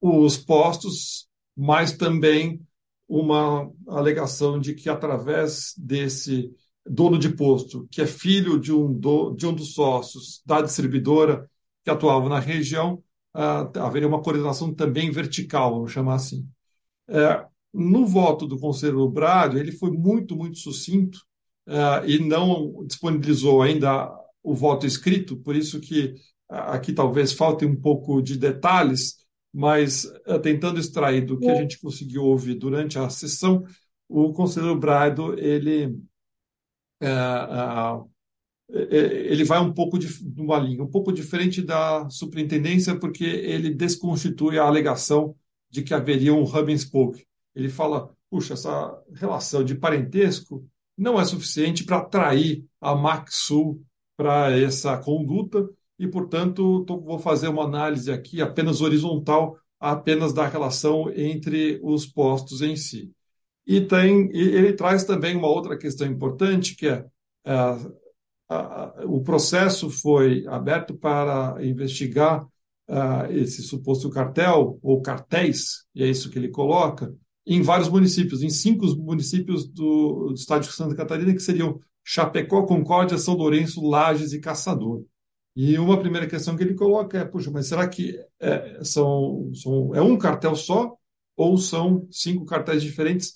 os 0.01 0.37
postos, 0.37 1.29
mas 1.57 1.93
também 1.93 2.61
uma 3.07 3.71
alegação 3.87 4.59
de 4.59 4.75
que 4.75 4.89
através 4.89 5.75
desse 5.77 6.51
dono 6.85 7.19
de 7.19 7.29
posto, 7.29 7.87
que 7.91 8.01
é 8.01 8.07
filho 8.07 8.59
de 8.59 8.73
um, 8.73 8.93
do, 8.93 9.33
de 9.33 9.47
um 9.47 9.55
dos 9.55 9.75
sócios 9.75 10.43
da 10.45 10.63
distribuidora 10.63 11.49
que 11.85 11.91
atuava 11.91 12.29
na 12.29 12.41
região, 12.41 13.03
uh, 13.35 13.79
haveria 13.79 14.09
uma 14.09 14.23
coordenação 14.23 14.75
também 14.75 15.11
vertical, 15.11 15.75
vamos 15.75 15.93
chamar 15.93 16.15
assim. 16.15 16.49
Uh, 17.09 17.47
no 17.73 18.07
voto 18.07 18.47
do 18.47 18.59
conselheiro 18.59 19.09
Brado, 19.09 19.59
ele 19.59 19.73
foi 19.73 19.91
muito, 19.91 20.35
muito 20.35 20.59
sucinto 20.59 21.21
uh, 21.69 22.05
e 22.07 22.19
não 22.19 22.85
disponibilizou 22.87 23.63
ainda 23.63 24.11
o 24.43 24.55
voto 24.55 24.87
escrito, 24.87 25.37
por 25.37 25.55
isso 25.55 25.81
que 25.81 26.15
aqui 26.49 26.93
talvez 26.93 27.33
falte 27.33 27.65
um 27.65 27.77
pouco 27.77 28.21
de 28.21 28.37
detalhes, 28.37 29.17
mas 29.55 30.07
tentando 30.43 30.81
extrair 30.81 31.25
do 31.25 31.39
que 31.39 31.49
a 31.49 31.55
gente 31.55 31.79
conseguiu 31.81 32.25
ouvir 32.25 32.55
durante 32.55 32.99
a 32.99 33.09
sessão, 33.09 33.65
o 34.09 34.33
conselheiro 34.33 34.79
Brado, 34.79 35.39
ele 35.39 35.97
ele 38.69 39.45
vai 39.45 39.61
um 39.61 39.73
pouco 39.73 39.99
de 39.99 40.09
uma 40.41 40.59
linha, 40.59 40.83
um 40.83 40.91
pouco 40.91 41.13
diferente 41.13 41.61
da 41.63 42.09
superintendência, 42.09 42.99
porque 42.99 43.25
ele 43.25 43.75
desconstitui 43.75 44.59
a 44.59 44.65
alegação 44.65 45.37
de 45.71 45.83
que 45.83 45.93
haveria 45.95 46.35
um 46.35 46.45
hub 46.45 46.73
and 46.73 46.79
spoke. 46.79 47.27
Ele 47.55 47.69
fala, 47.69 48.11
puxa, 48.31 48.55
essa 48.55 48.99
relação 49.15 49.63
de 49.63 49.75
parentesco 49.75 50.67
não 50.97 51.21
é 51.21 51.25
suficiente 51.25 51.85
para 51.85 51.99
atrair 51.99 52.65
a 52.81 52.95
Maxul 52.95 53.83
para 54.17 54.57
essa 54.57 54.97
conduta 54.99 55.69
e, 55.99 56.07
portanto, 56.07 56.85
tô, 56.85 57.01
vou 57.01 57.19
fazer 57.19 57.49
uma 57.49 57.65
análise 57.65 58.11
aqui 58.11 58.41
apenas 58.41 58.81
horizontal, 58.81 59.57
apenas 59.79 60.33
da 60.33 60.47
relação 60.47 61.11
entre 61.15 61.81
os 61.83 62.07
postos 62.07 62.61
em 62.61 62.77
si. 62.77 63.11
E 63.67 63.81
tem, 63.81 64.29
ele 64.33 64.73
traz 64.73 65.05
também 65.05 65.37
uma 65.37 65.49
outra 65.49 65.79
questão 65.79 66.07
importante, 66.07 66.75
que 66.75 66.89
é, 66.89 67.05
é 67.45 67.77
o 69.07 69.23
processo 69.23 69.89
foi 69.89 70.45
aberto 70.47 70.95
para 70.95 71.57
investigar 71.65 72.45
uh, 72.89 73.31
esse 73.31 73.63
suposto 73.63 74.11
cartel, 74.11 74.79
ou 74.83 75.01
cartéis, 75.01 75.87
e 75.95 76.03
é 76.03 76.09
isso 76.09 76.31
que 76.31 76.39
ele 76.39 76.49
coloca, 76.49 77.15
em 77.47 77.63
vários 77.63 77.89
municípios, 77.89 78.43
em 78.43 78.51
cinco 78.51 78.87
municípios 78.97 79.67
do, 79.69 80.29
do 80.29 80.35
estado 80.35 80.63
de 80.63 80.73
Santa 80.73 80.95
Catarina, 80.95 81.33
que 81.33 81.41
seriam 81.41 81.81
Chapecó, 82.05 82.63
Concórdia, 82.63 83.19
São 83.19 83.35
Lourenço, 83.35 83.87
Lages 83.87 84.33
e 84.33 84.41
Caçador. 84.41 85.05
E 85.55 85.79
uma 85.79 85.99
primeira 86.01 86.27
questão 86.27 86.57
que 86.57 86.63
ele 86.63 86.75
coloca 86.75 87.19
é, 87.19 87.25
puxa, 87.25 87.51
mas 87.51 87.67
será 87.67 87.87
que 87.87 88.19
é, 88.41 88.83
são, 88.83 89.51
são, 89.55 89.95
é 89.95 90.01
um 90.01 90.17
cartel 90.17 90.57
só 90.57 90.97
ou 91.37 91.59
são 91.59 92.07
cinco 92.11 92.45
cartéis 92.45 92.83
diferentes, 92.83 93.35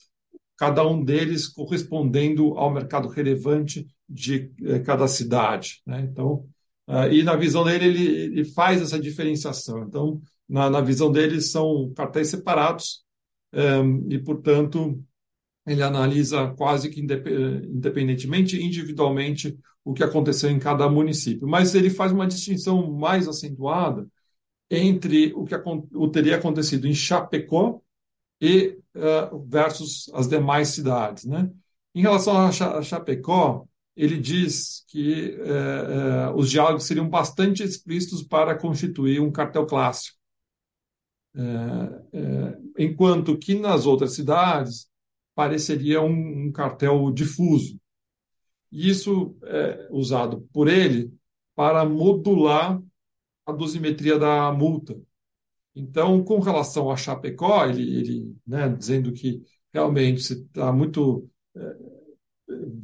cada 0.57 0.87
um 0.87 1.05
deles 1.05 1.49
correspondendo 1.49 2.57
ao 2.57 2.71
mercado 2.71 3.09
relevante 3.09 3.87
de 4.09 4.51
eh, 4.65 4.79
cada 4.81 5.07
cidade. 5.09 5.83
Né? 5.85 6.09
Então, 6.11 6.47
uh, 6.89 7.11
e 7.11 7.23
na 7.23 7.37
visão 7.37 7.65
dele, 7.65 7.87
ele, 7.87 8.07
ele, 8.07 8.45
faz 8.45 8.81
essa 8.81 8.99
diferenciação. 8.99 9.85
Então, 9.85 10.21
na, 10.49 10.71
na 10.71 10.81
visão 10.81 11.11
dele, 11.11 11.41
são 11.41 11.93
cartéis 11.95 12.29
separados 12.29 13.05
e, 14.09 14.19
portanto, 14.19 15.03
ele 15.67 15.83
analisa 15.83 16.55
quase 16.57 16.91
que 16.91 17.01
independentemente, 17.01 18.63
individualmente, 18.63 19.59
o 19.85 19.95
que 19.95 20.03
aconteceu 20.03 20.51
em 20.51 20.59
cada 20.59 20.89
município. 20.89 21.47
Mas 21.47 21.75
ele 21.75 21.91
faz 21.91 22.13
uma 22.13 22.27
distinção 22.27 22.91
mais 22.93 23.29
acentuada 23.29 24.07
entre 24.71 25.33
o 25.35 25.45
que 25.45 25.55
teria 26.13 26.37
acontecido 26.37 26.87
em 26.87 26.95
Chapecó 26.95 27.81
e 28.41 28.79
uh, 28.95 29.39
versus 29.49 30.11
as 30.13 30.29
demais 30.29 30.69
cidades, 30.69 31.25
né? 31.25 31.51
Em 31.95 32.03
relação 32.03 32.37
a 32.37 32.83
Chapecó, 32.83 33.67
ele 33.97 34.19
diz 34.19 34.85
que 34.89 35.35
é, 35.41 36.29
é, 36.29 36.31
os 36.35 36.51
diálogos 36.51 36.85
seriam 36.85 37.09
bastante 37.09 37.63
explícitos 37.63 38.23
para 38.23 38.55
constituir 38.55 39.21
um 39.21 39.33
cartel 39.33 39.65
clássico. 39.65 40.16
É, 41.37 42.19
é 42.19 42.59
enquanto 42.79 43.37
que 43.37 43.55
nas 43.55 43.87
outras 43.87 44.15
cidades 44.15 44.89
pareceria 45.35 46.01
um, 46.01 46.47
um 46.47 46.53
cartel 46.53 47.11
difuso. 47.13 47.79
Isso 48.73 49.37
é 49.45 49.89
usado 49.91 50.49
por 50.53 50.69
ele 50.69 51.13
para 51.55 51.85
modular 51.85 52.83
a 53.47 53.53
dosimetria 53.53 54.19
da 54.19 54.51
multa. 54.53 54.99
Então, 55.75 56.25
com 56.25 56.41
relação 56.41 56.91
a 56.91 56.97
Chapecó, 56.97 57.67
ele, 57.67 57.97
ele 57.97 58.37
né, 58.47 58.69
dizendo 58.69 59.13
que 59.13 59.43
realmente 59.73 60.21
está 60.21 60.73
muito 60.73 61.29
é, 61.55 61.77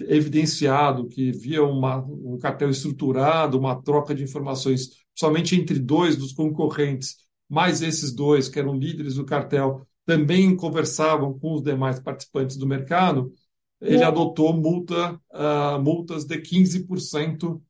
evidenciado 0.09 1.09
que 1.09 1.33
via 1.33 1.63
uma, 1.63 2.05
um 2.05 2.39
cartel 2.39 2.69
estruturado, 2.71 3.59
uma 3.59 3.81
troca 3.83 4.15
de 4.15 4.23
informações 4.23 4.91
somente 5.15 5.57
entre 5.57 5.79
dois 5.79 6.17
dos 6.17 6.33
concorrentes, 6.33 7.17
mais 7.53 7.83
esses 7.83 8.15
dois, 8.15 8.49
que 8.49 8.59
eram 8.59 8.75
líderes 8.75 9.17
do 9.17 9.27
cartel, 9.27 9.87
também 10.07 10.57
conversavam 10.57 11.39
com 11.39 11.53
os 11.53 11.63
demais 11.63 12.01
participantes 12.01 12.57
do 12.57 12.67
mercado, 12.67 13.31
ele 13.79 14.03
adotou 14.03 14.55
multa, 14.55 15.21
uh, 15.31 15.79
multas 15.83 16.25
de 16.25 16.39
15% 16.39 17.61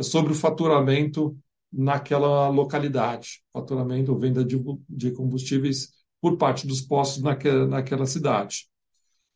sobre 0.00 0.32
o 0.32 0.34
faturamento 0.34 1.36
naquela 1.70 2.48
localidade, 2.48 3.42
faturamento 3.52 4.10
ou 4.10 4.18
venda 4.18 4.42
de, 4.42 4.58
de 4.88 5.10
combustíveis 5.10 5.90
por 6.18 6.38
parte 6.38 6.66
dos 6.66 6.80
postos 6.80 7.22
naquela, 7.22 7.66
naquela 7.66 8.06
cidade. 8.06 8.68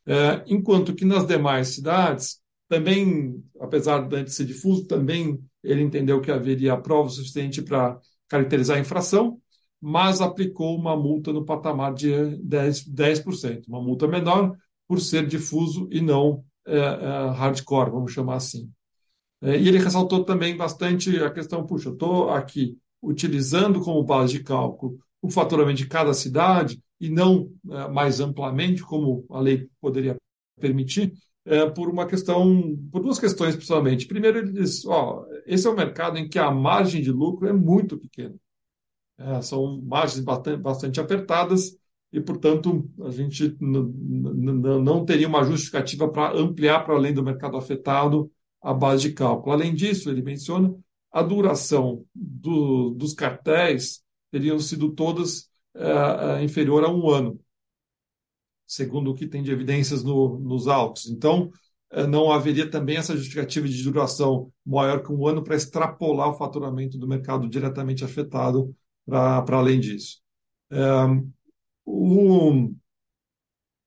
É, 0.07 0.43
enquanto 0.47 0.95
que 0.95 1.05
nas 1.05 1.27
demais 1.27 1.67
cidades, 1.75 2.39
também, 2.67 3.39
apesar 3.59 4.07
de 4.07 4.33
ser 4.33 4.45
difuso, 4.45 4.87
também 4.87 5.39
ele 5.63 5.83
entendeu 5.83 6.19
que 6.21 6.31
haveria 6.31 6.75
prova 6.75 7.09
suficiente 7.09 7.61
para 7.61 7.99
caracterizar 8.27 8.77
a 8.77 8.81
infração, 8.81 9.39
mas 9.81 10.21
aplicou 10.21 10.77
uma 10.77 10.95
multa 10.95 11.33
no 11.33 11.43
patamar 11.43 11.93
de 11.93 12.11
10%, 12.11 12.87
10% 12.93 13.67
uma 13.67 13.81
multa 13.81 14.07
menor 14.07 14.55
por 14.87 15.01
ser 15.01 15.25
difuso 15.25 15.87
e 15.91 15.99
não 15.99 16.43
é, 16.67 16.77
é, 16.77 17.29
hardcore, 17.31 17.89
vamos 17.89 18.11
chamar 18.11 18.35
assim. 18.35 18.69
É, 19.41 19.57
e 19.57 19.67
ele 19.67 19.79
ressaltou 19.79 20.23
também 20.23 20.55
bastante 20.55 21.17
a 21.17 21.31
questão, 21.31 21.65
puxa, 21.65 21.89
eu 21.89 21.93
estou 21.93 22.29
aqui 22.29 22.77
utilizando 23.01 23.81
como 23.81 24.03
base 24.03 24.33
de 24.33 24.43
cálculo 24.43 24.99
o 25.19 25.29
faturamento 25.29 25.77
de 25.77 25.87
cada 25.87 26.13
cidade 26.13 26.79
e 26.99 27.09
não 27.09 27.51
mais 27.91 28.19
amplamente, 28.19 28.83
como 28.83 29.25
a 29.29 29.39
lei 29.39 29.67
poderia 29.79 30.15
permitir, 30.59 31.13
por 31.75 31.89
uma 31.89 32.05
questão, 32.05 32.77
por 32.91 33.01
duas 33.01 33.19
questões 33.19 33.55
principalmente. 33.55 34.07
Primeiro, 34.07 34.39
ele 34.39 34.51
diz, 34.51 34.85
ó, 34.85 35.25
esse 35.45 35.65
é 35.65 35.69
um 35.69 35.75
mercado 35.75 36.17
em 36.17 36.27
que 36.27 36.37
a 36.37 36.51
margem 36.51 37.01
de 37.01 37.11
lucro 37.11 37.47
é 37.47 37.53
muito 37.53 37.97
pequena. 37.97 38.35
É, 39.37 39.41
são 39.41 39.81
margens 39.81 40.23
bastante, 40.23 40.99
apertadas 40.99 41.77
e, 42.11 42.19
portanto, 42.19 42.89
a 43.03 43.11
gente 43.11 43.55
não 43.59 45.05
teria 45.05 45.27
uma 45.27 45.43
justificativa 45.43 46.09
para 46.09 46.37
ampliar 46.37 46.83
para 46.83 46.95
além 46.95 47.13
do 47.13 47.23
mercado 47.23 47.57
afetado 47.57 48.31
a 48.61 48.73
base 48.73 49.09
de 49.09 49.13
cálculo. 49.13 49.53
Além 49.53 49.73
disso, 49.73 50.09
ele 50.09 50.21
menciona 50.21 50.75
a 51.11 51.21
duração 51.21 52.05
do, 52.13 52.91
dos 52.91 53.13
cartéis 53.13 54.03
teriam 54.29 54.59
sido 54.59 54.91
todas 54.91 55.49
é, 55.75 56.43
inferior 56.43 56.83
a 56.83 56.89
um 56.89 57.09
ano 57.09 57.39
segundo 58.71 59.11
o 59.11 59.13
que 59.15 59.27
tem 59.27 59.43
de 59.43 59.51
evidências 59.51 60.01
no, 60.01 60.39
nos 60.39 60.67
autos. 60.67 61.07
Então, 61.09 61.51
eh, 61.91 62.07
não 62.07 62.31
haveria 62.31 62.69
também 62.69 62.95
essa 62.95 63.15
justificativa 63.17 63.67
de 63.67 63.83
duração 63.83 64.49
maior 64.65 65.03
que 65.03 65.11
um 65.11 65.27
ano 65.27 65.43
para 65.43 65.57
extrapolar 65.57 66.29
o 66.29 66.37
faturamento 66.37 66.97
do 66.97 67.07
mercado 67.07 67.49
diretamente 67.49 68.05
afetado 68.05 68.73
para 69.11 69.57
além 69.57 69.79
disso. 69.79 70.21
É, 70.71 70.79
o, 71.85 72.71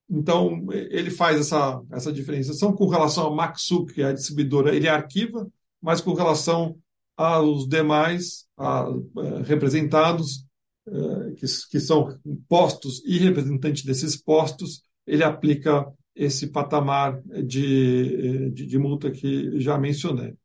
então, 0.09 0.67
ele 0.71 1.09
faz 1.09 1.39
essa, 1.39 1.81
essa 1.91 2.13
diferenciação 2.13 2.73
com 2.73 2.87
relação 2.87 3.27
a 3.27 3.35
Maxu, 3.35 3.85
que 3.85 4.01
é 4.01 4.05
a 4.05 4.13
distribuidora, 4.13 4.75
ele 4.75 4.87
arquiva, 4.87 5.49
mas 5.81 5.99
com 5.99 6.13
relação 6.13 6.77
aos 7.17 7.67
demais 7.67 8.45
a, 8.57 8.83
a, 8.83 8.89
eh, 8.89 9.41
representados, 9.43 10.45
eh, 10.87 11.31
que, 11.37 11.45
que 11.71 11.79
são 11.79 12.19
postos 12.47 13.01
e 13.05 13.17
representantes 13.17 13.83
desses 13.83 14.15
postos, 14.15 14.83
ele 15.07 15.23
aplica 15.23 15.85
esse 16.15 16.47
patamar 16.47 17.21
de, 17.23 18.51
de, 18.51 18.65
de 18.65 18.77
multa 18.77 19.11
que 19.11 19.59
já 19.59 19.77
mencionei. 19.77 20.35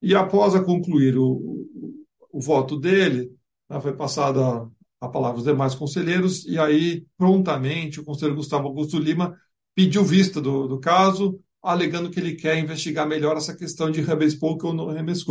E 0.00 0.14
após 0.14 0.54
a 0.54 0.64
concluir 0.64 1.16
o, 1.18 1.32
o, 1.32 2.06
o 2.32 2.40
voto 2.40 2.78
dele, 2.78 3.35
foi 3.80 3.94
passada 3.94 4.68
a 5.00 5.08
palavra 5.08 5.38
aos 5.38 5.44
demais 5.44 5.74
conselheiros, 5.74 6.46
e 6.46 6.58
aí, 6.58 7.04
prontamente, 7.18 8.00
o 8.00 8.04
conselheiro 8.04 8.36
Gustavo 8.36 8.66
Augusto 8.68 8.98
Lima 8.98 9.36
pediu 9.74 10.02
vista 10.04 10.40
do, 10.40 10.66
do 10.66 10.78
caso, 10.80 11.38
alegando 11.62 12.10
que 12.10 12.18
ele 12.20 12.34
quer 12.34 12.58
investigar 12.58 13.06
melhor 13.06 13.36
essa 13.36 13.54
questão 13.54 13.90
de 13.90 14.00
habeas 14.10 14.34
ou 14.40 14.72
não 14.72 14.88
habeas 14.88 15.24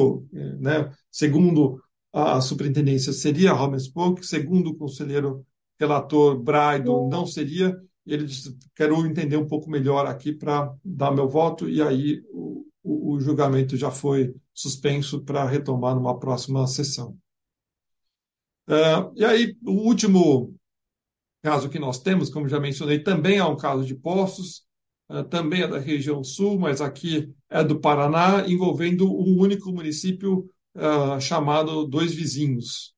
né? 0.59 0.91
Segundo 1.09 1.81
a 2.13 2.39
superintendência 2.41 3.11
seria 3.11 3.53
Polk, 3.93 4.25
segundo 4.25 4.69
o 4.69 4.75
conselheiro 4.75 5.45
relator 5.79 6.37
Braido, 6.39 7.07
não 7.09 7.25
seria. 7.25 7.75
Ele 8.05 8.25
disse: 8.25 8.55
quero 8.75 9.05
entender 9.05 9.37
um 9.37 9.47
pouco 9.47 9.69
melhor 9.69 10.05
aqui 10.05 10.31
para 10.31 10.73
dar 10.83 11.11
meu 11.11 11.27
voto, 11.27 11.67
e 11.67 11.81
aí 11.81 12.21
o, 12.31 12.65
o, 12.83 13.13
o 13.13 13.19
julgamento 13.19 13.75
já 13.75 13.89
foi 13.89 14.33
suspenso 14.53 15.23
para 15.23 15.45
retomar 15.45 15.95
numa 15.95 16.19
próxima 16.19 16.65
sessão. 16.67 17.17
Uh, 18.67 19.13
e 19.15 19.23
aí, 19.23 19.55
o 19.63 19.71
último 19.71 20.53
caso 21.43 21.69
que 21.69 21.77
nós 21.77 21.99
temos, 21.99 22.29
como 22.29 22.49
já 22.49 22.59
mencionei, 22.59 22.99
também 22.99 23.37
é 23.37 23.45
um 23.45 23.55
caso 23.55 23.85
de 23.85 23.93
postos, 23.93 24.63
uh, 25.09 25.23
também 25.23 25.61
é 25.61 25.67
da 25.67 25.77
região 25.77 26.23
sul, 26.23 26.59
mas 26.59 26.81
aqui 26.81 27.31
é 27.49 27.63
do 27.63 27.79
Paraná, 27.79 28.43
envolvendo 28.47 29.05
um 29.05 29.39
único 29.39 29.71
município 29.71 30.49
uh, 30.75 31.19
chamado 31.21 31.85
Dois 31.85 32.13
Vizinhos. 32.13 32.93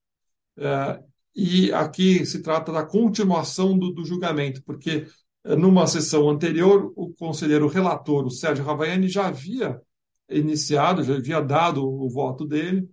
E 1.36 1.72
aqui 1.72 2.26
se 2.26 2.42
trata 2.42 2.72
da 2.72 2.84
continuação 2.84 3.78
do, 3.78 3.92
do 3.92 4.04
julgamento, 4.04 4.64
porque 4.64 5.06
numa 5.46 5.86
sessão 5.86 6.28
anterior, 6.28 6.92
o 6.96 7.14
conselheiro 7.14 7.68
relator, 7.68 8.26
o 8.26 8.32
Sérgio 8.32 8.66
Ravaiani, 8.66 9.08
já 9.08 9.28
havia 9.28 9.80
iniciado, 10.28 11.04
já 11.04 11.16
havia 11.16 11.40
dado 11.40 11.88
o 11.88 12.10
voto 12.10 12.44
dele, 12.44 12.90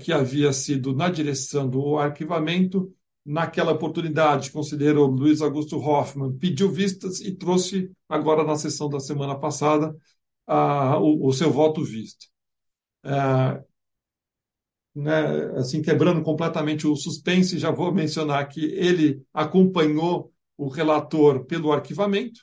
que 0.00 0.12
havia 0.12 0.52
sido 0.52 0.94
na 0.94 1.08
direção 1.08 1.68
do 1.68 1.98
arquivamento. 1.98 2.92
Naquela 3.24 3.72
oportunidade, 3.72 4.50
o 4.50 4.52
conselheiro 4.52 5.04
Luiz 5.06 5.40
Augusto 5.40 5.78
Hoffmann 5.78 6.38
pediu 6.38 6.70
vistas 6.70 7.20
e 7.20 7.34
trouxe, 7.34 7.90
agora 8.08 8.44
na 8.44 8.54
sessão 8.54 8.88
da 8.88 9.00
semana 9.00 9.36
passada, 9.36 9.92
o, 11.00 11.28
o, 11.28 11.32
seu 11.32 11.50
voto 11.50 11.82
visto 11.82 12.26
né, 14.96 15.50
assim 15.58 15.82
quebrando 15.82 16.22
completamente 16.22 16.86
o 16.86 16.96
suspense, 16.96 17.58
já 17.58 17.70
vou 17.70 17.92
mencionar 17.92 18.48
que 18.48 18.64
ele 18.64 19.22
acompanhou 19.32 20.32
o 20.56 20.68
relator 20.68 21.44
pelo 21.44 21.70
arquivamento, 21.70 22.40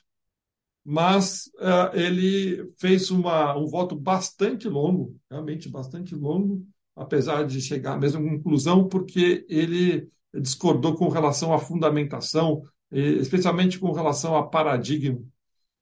mas 0.84 1.50
uh, 1.56 1.96
ele 1.96 2.72
fez 2.78 3.10
uma, 3.10 3.56
um 3.58 3.66
voto 3.66 3.96
bastante 3.96 4.68
longo, 4.68 5.16
realmente 5.28 5.68
bastante 5.68 6.14
longo, 6.14 6.64
apesar 6.96 7.44
de 7.44 7.60
chegar 7.60 7.94
à 7.94 7.98
mesma 7.98 8.22
conclusão, 8.22 8.88
porque 8.88 9.44
ele 9.48 10.08
discordou 10.34 10.94
com 10.94 11.08
relação 11.08 11.52
à 11.52 11.58
fundamentação, 11.58 12.62
especialmente 12.90 13.78
com 13.78 13.92
relação 13.92 14.36
a 14.36 14.46
paradigma 14.46 15.20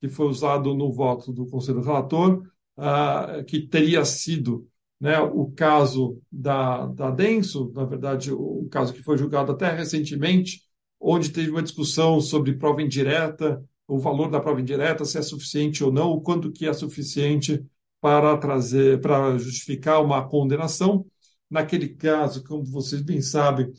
que 0.00 0.08
foi 0.08 0.26
usado 0.26 0.74
no 0.74 0.92
voto 0.92 1.32
do 1.32 1.46
conselho 1.46 1.80
relator, 1.80 2.42
uh, 2.76 3.44
que 3.44 3.60
teria 3.60 4.04
sido 4.04 4.66
né, 5.00 5.20
o 5.20 5.50
caso 5.50 6.20
da, 6.30 6.86
da 6.86 7.10
Denso, 7.10 7.72
na 7.74 7.84
verdade, 7.84 8.32
o 8.32 8.68
caso 8.70 8.92
que 8.92 9.02
foi 9.02 9.16
julgado 9.16 9.52
até 9.52 9.70
recentemente, 9.70 10.62
onde 11.00 11.30
teve 11.30 11.50
uma 11.50 11.62
discussão 11.62 12.20
sobre 12.20 12.54
prova 12.54 12.82
indireta, 12.82 13.62
o 13.86 13.98
valor 13.98 14.30
da 14.30 14.40
prova 14.40 14.60
indireta, 14.60 15.04
se 15.04 15.18
é 15.18 15.22
suficiente 15.22 15.82
ou 15.84 15.92
não, 15.92 16.10
o 16.10 16.20
quanto 16.20 16.52
que 16.52 16.66
é 16.66 16.72
suficiente 16.72 17.64
para 18.02 18.36
trazer, 18.36 19.00
para 19.00 19.38
justificar 19.38 20.02
uma 20.02 20.28
condenação. 20.28 21.06
Naquele 21.48 21.90
caso, 21.90 22.42
como 22.42 22.64
vocês 22.64 23.00
bem 23.00 23.22
sabem, 23.22 23.70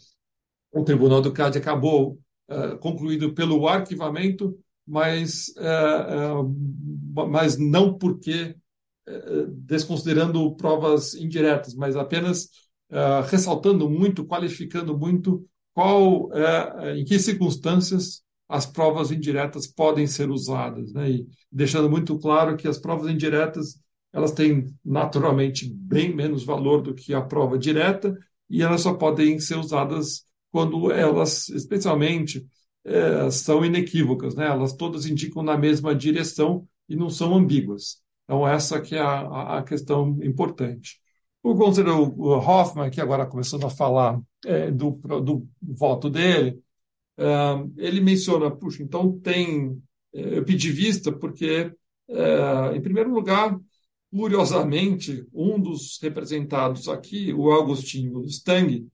o 0.71 0.81
Tribunal 0.81 1.21
do 1.21 1.33
CAD 1.33 1.57
acabou 1.57 2.17
uh, 2.49 2.77
concluído 2.79 3.33
pelo 3.33 3.67
arquivamento, 3.67 4.57
mas, 4.88 5.49
uh, 5.57 6.41
uh, 6.41 7.29
mas 7.29 7.57
não 7.57 7.97
porque 7.97 8.55
desconsiderando 9.65 10.55
provas 10.55 11.13
indiretas, 11.13 11.75
mas 11.75 11.97
apenas 11.97 12.47
ressaltando 13.29 13.89
muito, 13.89 14.23
qualificando 14.25 14.97
muito 14.97 15.45
qual, 15.73 16.29
em 16.95 17.03
que 17.03 17.19
circunstâncias 17.19 18.23
as 18.47 18.65
provas 18.65 19.12
indiretas 19.12 19.67
podem 19.67 20.07
ser 20.07 20.29
usadas, 20.29 20.93
né? 20.93 21.09
E 21.12 21.27
deixando 21.51 21.89
muito 21.89 22.17
claro 22.17 22.55
que 22.55 22.65
as 22.65 22.77
provas 22.77 23.12
indiretas 23.12 23.83
elas 24.13 24.32
têm 24.32 24.67
naturalmente 24.86 25.67
bem 25.67 26.15
menos 26.15 26.43
valor 26.43 26.82
do 26.82 26.93
que 26.93 27.13
a 27.13 27.21
prova 27.21 27.58
direta 27.58 28.15
e 28.49 28.62
elas 28.62 28.82
só 28.82 28.93
podem 28.93 29.39
ser 29.39 29.58
usadas 29.58 30.26
quando 30.52 30.91
elas, 30.91 31.49
especialmente, 31.49 32.45
é, 32.86 33.30
são 33.32 33.65
inequívocas, 33.65 34.36
né? 34.36 34.45
Elas 34.45 34.73
todas 34.73 35.08
indicam 35.08 35.41
na 35.41 35.58
mesma 35.58 35.95
direção 35.95 36.67
e 36.88 36.95
não 36.95 37.10
são 37.10 37.34
ambíguas. 37.34 38.02
Então, 38.26 38.47
essa 38.47 38.80
que 38.80 38.95
é 38.95 38.99
a, 38.99 39.58
a 39.58 39.63
questão 39.63 40.19
importante. 40.23 41.02
O 41.41 41.56
conselheiro 41.56 42.04
Hoffman, 42.21 42.89
que 42.89 43.02
agora 43.02 43.26
começando 43.26 43.65
a 43.65 43.69
falar 43.69 44.21
é, 44.45 44.69
do, 44.71 44.91
do 44.91 45.47
voto 45.62 46.10
dele, 46.10 46.62
é, 47.17 47.26
ele 47.78 47.99
menciona, 48.02 48.52
puxa, 48.52 48.84
então 48.84 49.19
tem, 49.19 49.82
é, 50.13 50.38
eu 50.38 50.45
pedi 50.45 50.71
vista 50.71 51.12
porque, 51.12 51.73
é, 52.08 52.76
em 52.76 52.82
primeiro 52.82 53.12
lugar, 53.12 53.60
curiosamente, 54.13 55.26
um 55.34 55.60
dos 55.60 55.97
representados 55.99 56.88
aqui, 56.88 57.34
o 57.34 57.52
Agostinho 57.52 58.23
Stang, 58.26 58.88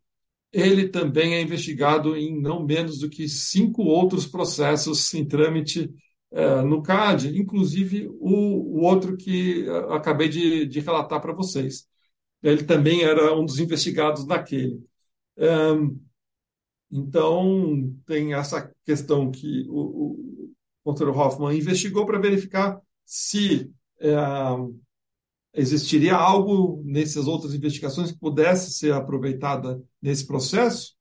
ele 0.49 0.87
também 0.87 1.35
é 1.35 1.41
investigado 1.41 2.15
em 2.15 2.41
não 2.41 2.65
menos 2.65 2.99
do 2.99 3.09
que 3.09 3.27
cinco 3.27 3.83
outros 3.83 4.25
processos 4.25 5.13
em 5.13 5.25
trâmite 5.25 5.93
é, 6.31 6.61
no 6.61 6.81
CAD, 6.81 7.37
inclusive 7.37 8.07
o, 8.07 8.77
o 8.77 8.81
outro 8.81 9.17
que 9.17 9.67
é, 9.67 9.93
acabei 9.93 10.29
de, 10.29 10.65
de 10.65 10.79
relatar 10.79 11.21
para 11.21 11.33
vocês. 11.33 11.85
Ele 12.41 12.63
também 12.63 13.03
era 13.03 13.37
um 13.37 13.43
dos 13.43 13.59
investigados 13.59 14.25
naquele. 14.25 14.81
Então, 16.89 17.93
tem 18.05 18.33
essa 18.33 18.73
questão 18.85 19.29
que 19.29 19.65
o, 19.69 20.13
o 20.13 20.53
conselheiro 20.81 21.19
Hoffman 21.19 21.57
investigou 21.57 22.05
para 22.05 22.19
verificar 22.19 22.79
se 23.05 23.69
é, 23.99 24.15
existiria 25.53 26.15
algo 26.15 26.81
nessas 26.85 27.27
outras 27.27 27.53
investigações 27.53 28.11
que 28.11 28.19
pudesse 28.19 28.71
ser 28.73 28.93
aproveitada 28.93 29.81
nesse 30.01 30.25
processo, 30.25 30.93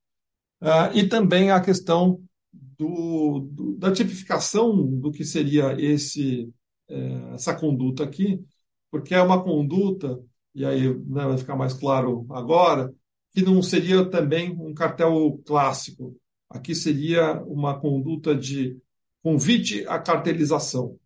é, 0.60 0.98
e 0.98 1.08
também 1.08 1.50
a 1.50 1.60
questão 1.60 2.20
do, 2.52 3.40
do, 3.50 3.76
da 3.76 3.92
tipificação 3.92 4.84
do 4.86 5.10
que 5.10 5.24
seria 5.24 5.76
esse, 5.80 6.50
é, 6.88 7.34
essa 7.34 7.54
conduta 7.54 8.04
aqui, 8.04 8.42
porque 8.90 9.14
é 9.14 9.22
uma 9.22 9.42
conduta, 9.42 10.18
e 10.54 10.64
aí 10.64 10.88
né, 10.88 11.26
vai 11.26 11.38
ficar 11.38 11.56
mais 11.56 11.74
claro 11.74 12.26
agora, 12.30 12.92
que 13.32 13.42
não 13.42 13.62
seria 13.62 14.04
também 14.08 14.50
um 14.50 14.72
cartel 14.72 15.40
clássico. 15.44 16.16
aqui 16.48 16.74
seria 16.74 17.42
uma 17.44 17.78
conduta 17.78 18.34
de 18.34 18.76
convite 19.22 19.86
à 19.86 19.98
cartelização. 19.98 20.96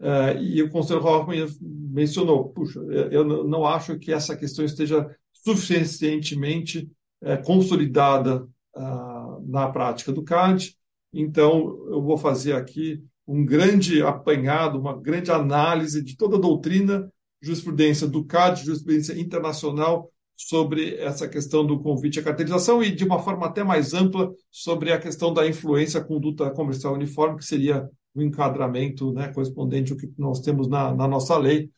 Uh, 0.00 0.36
e 0.40 0.60
o 0.62 0.70
Hoffman 0.74 1.46
mencionou, 1.92 2.48
puxa, 2.48 2.80
eu 3.10 3.24
não 3.24 3.66
acho 3.66 3.98
que 3.98 4.12
essa 4.12 4.36
questão 4.36 4.64
esteja 4.64 5.08
suficientemente 5.32 6.88
uh, 7.22 7.42
consolidada 7.44 8.46
uh, 8.74 9.46
na 9.46 9.68
prática 9.68 10.12
do 10.12 10.22
CAD, 10.22 10.74
então 11.12 11.78
eu 11.90 12.02
vou 12.02 12.16
fazer 12.16 12.54
aqui 12.54 13.02
um 13.26 13.44
grande 13.44 14.02
apanhado, 14.02 14.78
uma 14.78 14.98
grande 14.98 15.30
análise 15.30 16.02
de 16.02 16.16
toda 16.16 16.36
a 16.36 16.40
doutrina, 16.40 17.12
jurisprudência 17.40 18.06
do 18.06 18.24
CAD, 18.24 18.64
jurisprudência 18.64 19.18
internacional 19.18 20.10
sobre 20.34 20.96
essa 20.96 21.28
questão 21.28 21.64
do 21.64 21.80
convite 21.80 22.18
à 22.18 22.22
cartelização 22.22 22.82
e, 22.82 22.90
de 22.90 23.04
uma 23.04 23.18
forma 23.18 23.46
até 23.46 23.62
mais 23.62 23.94
ampla, 23.94 24.32
sobre 24.50 24.92
a 24.92 24.98
questão 24.98 25.32
da 25.32 25.46
influência 25.46 26.00
à 26.00 26.04
conduta 26.04 26.50
comercial 26.50 26.94
uniforme, 26.94 27.38
que 27.38 27.44
seria 27.44 27.88
o 28.14 28.22
enquadramento 28.22 29.12
né, 29.12 29.28
correspondente 29.28 29.92
ao 29.92 29.98
que 29.98 30.10
nós 30.18 30.40
temos 30.40 30.68
na, 30.68 30.94
na 30.94 31.06
nossa 31.06 31.36
lei 31.36 31.70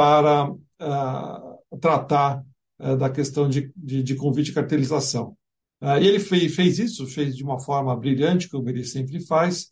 para 0.00 0.50
uh, 0.50 1.78
tratar 1.78 2.42
uh, 2.78 2.96
da 2.96 3.10
questão 3.10 3.46
de, 3.46 3.70
de, 3.76 4.02
de, 4.02 4.16
convite 4.16 4.50
e 4.50 4.54
cartelização. 4.54 5.36
Uh, 5.78 5.98
e 6.00 6.08
ele 6.08 6.18
fez, 6.18 6.54
fez, 6.54 6.78
isso, 6.78 7.06
fez 7.06 7.36
de 7.36 7.44
uma 7.44 7.60
forma 7.60 7.94
brilhante, 7.94 8.48
como 8.48 8.66
ele 8.70 8.82
sempre 8.82 9.20
faz, 9.20 9.68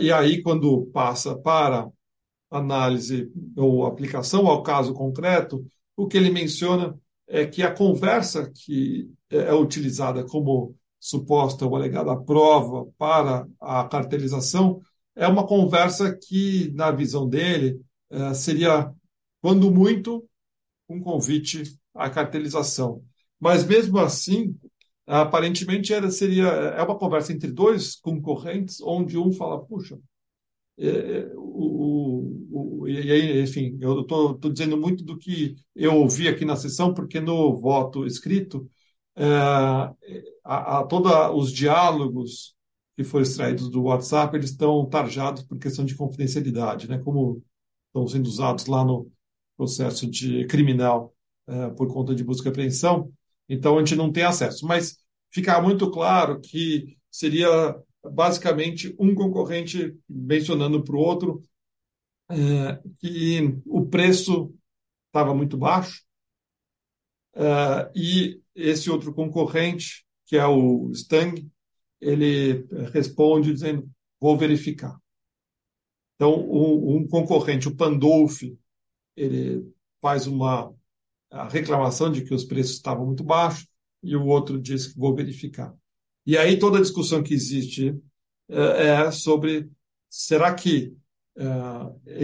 e 0.00 0.10
aí, 0.10 0.40
quando 0.40 0.86
passa 0.86 1.36
para 1.36 1.86
análise 2.50 3.30
ou 3.54 3.84
aplicação 3.84 4.46
ao 4.46 4.62
caso 4.62 4.94
concreto, 4.94 5.62
o 5.94 6.06
que 6.06 6.16
ele 6.16 6.30
menciona 6.30 6.98
é 7.28 7.44
que 7.44 7.62
a 7.62 7.70
conversa 7.70 8.50
que 8.50 9.10
é 9.28 9.52
utilizada 9.52 10.24
como 10.24 10.74
suposta 10.98 11.66
ou 11.66 11.76
alegada 11.76 12.16
prova 12.16 12.86
para 12.96 13.46
a 13.60 13.84
cartelização 13.84 14.80
é 15.14 15.28
uma 15.28 15.46
conversa 15.46 16.16
que, 16.16 16.72
na 16.74 16.90
visão 16.90 17.28
dele, 17.28 17.78
é, 18.10 18.34
seria, 18.34 18.92
quando 19.40 19.70
muito, 19.70 20.28
um 20.88 21.00
convite 21.00 21.78
à 21.94 22.10
cartelização. 22.10 23.04
Mas, 23.38 23.64
mesmo 23.64 23.98
assim, 23.98 24.56
aparentemente 25.06 25.92
era, 25.92 26.10
seria 26.10 26.46
é 26.46 26.82
uma 26.82 26.98
conversa 26.98 27.32
entre 27.32 27.50
dois 27.50 27.96
concorrentes, 27.96 28.80
onde 28.80 29.18
um 29.18 29.32
fala, 29.32 29.64
puxa, 29.64 29.98
é, 30.78 30.88
é 30.88 31.32
o, 31.36 32.82
o, 32.82 32.88
e 32.88 33.10
aí, 33.12 33.42
enfim, 33.42 33.78
eu 33.80 34.00
estou 34.02 34.38
dizendo 34.38 34.76
muito 34.76 35.04
do 35.04 35.18
que 35.18 35.56
eu 35.74 35.96
ouvi 35.96 36.28
aqui 36.28 36.44
na 36.44 36.56
sessão, 36.56 36.94
porque 36.94 37.20
no 37.20 37.56
voto 37.56 38.06
escrito, 38.06 38.70
é, 39.16 39.24
a, 40.44 40.80
a, 40.80 40.84
todos 40.84 41.12
os 41.34 41.52
diálogos 41.52 42.54
que 42.96 43.04
foram 43.04 43.22
extraídos 43.22 43.70
do 43.70 43.82
WhatsApp, 43.84 44.36
eles 44.36 44.50
estão 44.50 44.86
tarjados 44.86 45.42
por 45.42 45.58
questão 45.58 45.84
de 45.84 45.94
confidencialidade, 45.94 46.88
né? 46.88 46.98
como 46.98 47.42
estão 47.88 48.06
sendo 48.06 48.26
usados 48.26 48.66
lá 48.66 48.84
no 48.84 49.10
processo 49.60 50.10
de 50.10 50.46
criminal 50.46 51.14
é, 51.46 51.68
por 51.68 51.92
conta 51.92 52.14
de 52.14 52.24
busca 52.24 52.48
e 52.48 52.50
apreensão, 52.50 53.12
então 53.46 53.76
a 53.76 53.80
gente 53.80 53.94
não 53.94 54.10
tem 54.10 54.22
acesso. 54.22 54.66
Mas 54.66 54.96
fica 55.30 55.60
muito 55.60 55.90
claro 55.90 56.40
que 56.40 56.96
seria 57.10 57.76
basicamente 58.02 58.94
um 58.98 59.14
concorrente 59.14 59.94
mencionando 60.08 60.82
para 60.82 60.96
o 60.96 60.98
outro 60.98 61.42
é, 62.30 62.80
que 62.98 63.54
o 63.66 63.84
preço 63.84 64.50
estava 65.08 65.34
muito 65.34 65.58
baixo 65.58 66.04
é, 67.34 67.92
e 67.94 68.40
esse 68.54 68.90
outro 68.90 69.12
concorrente, 69.12 70.06
que 70.24 70.38
é 70.38 70.46
o 70.46 70.90
Stang, 70.92 71.46
ele 72.00 72.66
responde 72.94 73.52
dizendo, 73.52 73.86
vou 74.18 74.38
verificar. 74.38 74.98
Então, 76.14 76.34
um, 76.50 76.96
um 76.96 77.06
concorrente, 77.06 77.68
o 77.68 77.76
Pandolfi, 77.76 78.58
ele 79.16 79.64
faz 80.00 80.26
uma 80.26 80.72
reclamação 81.50 82.10
de 82.10 82.22
que 82.24 82.34
os 82.34 82.44
preços 82.44 82.76
estavam 82.76 83.06
muito 83.06 83.22
baixos 83.22 83.66
e 84.02 84.16
o 84.16 84.26
outro 84.26 84.60
diz 84.60 84.88
que 84.88 84.98
vou 84.98 85.14
verificar. 85.14 85.74
E 86.26 86.36
aí 86.36 86.58
toda 86.58 86.78
a 86.78 86.82
discussão 86.82 87.22
que 87.22 87.34
existe 87.34 87.96
é, 88.48 88.86
é 88.86 89.10
sobre 89.10 89.70
será 90.08 90.54
que 90.54 90.94
é, 91.36 91.44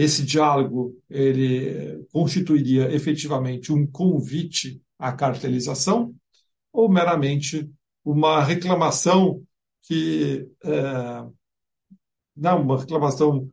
esse 0.03 0.23
diálogo 0.23 0.97
ele 1.09 2.05
constituiria 2.11 2.93
efetivamente 2.93 3.71
um 3.71 3.87
convite 3.87 4.81
à 4.99 5.11
cartelização 5.11 6.13
ou 6.71 6.89
meramente 6.89 7.69
uma 8.03 8.43
reclamação 8.43 9.43
que 9.83 10.47
é, 10.63 11.25
não 12.35 12.61
uma 12.61 12.79
reclamação 12.79 13.51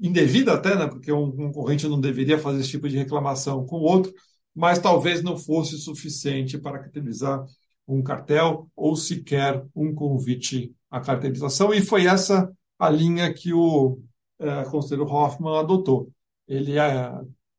indevida 0.00 0.54
até, 0.54 0.74
né, 0.76 0.86
porque 0.86 1.12
um 1.12 1.30
concorrente 1.30 1.86
não 1.86 2.00
deveria 2.00 2.38
fazer 2.38 2.60
esse 2.60 2.70
tipo 2.70 2.88
de 2.88 2.96
reclamação 2.96 3.66
com 3.66 3.76
o 3.76 3.82
outro, 3.82 4.12
mas 4.54 4.78
talvez 4.78 5.22
não 5.22 5.36
fosse 5.36 5.78
suficiente 5.78 6.58
para 6.58 6.78
caracterizar 6.78 7.44
um 7.86 8.02
cartel 8.02 8.68
ou 8.74 8.96
sequer 8.96 9.64
um 9.74 9.94
convite 9.94 10.72
à 10.90 11.00
cartelização, 11.00 11.72
e 11.74 11.80
foi 11.80 12.06
essa 12.06 12.50
a 12.78 12.88
linha 12.88 13.32
que 13.32 13.52
o 13.52 13.98
é, 14.38 14.64
conselheiro 14.64 15.10
Hoffman 15.10 15.58
adotou. 15.58 16.10
Ele, 16.48 16.78
é, 16.78 17.12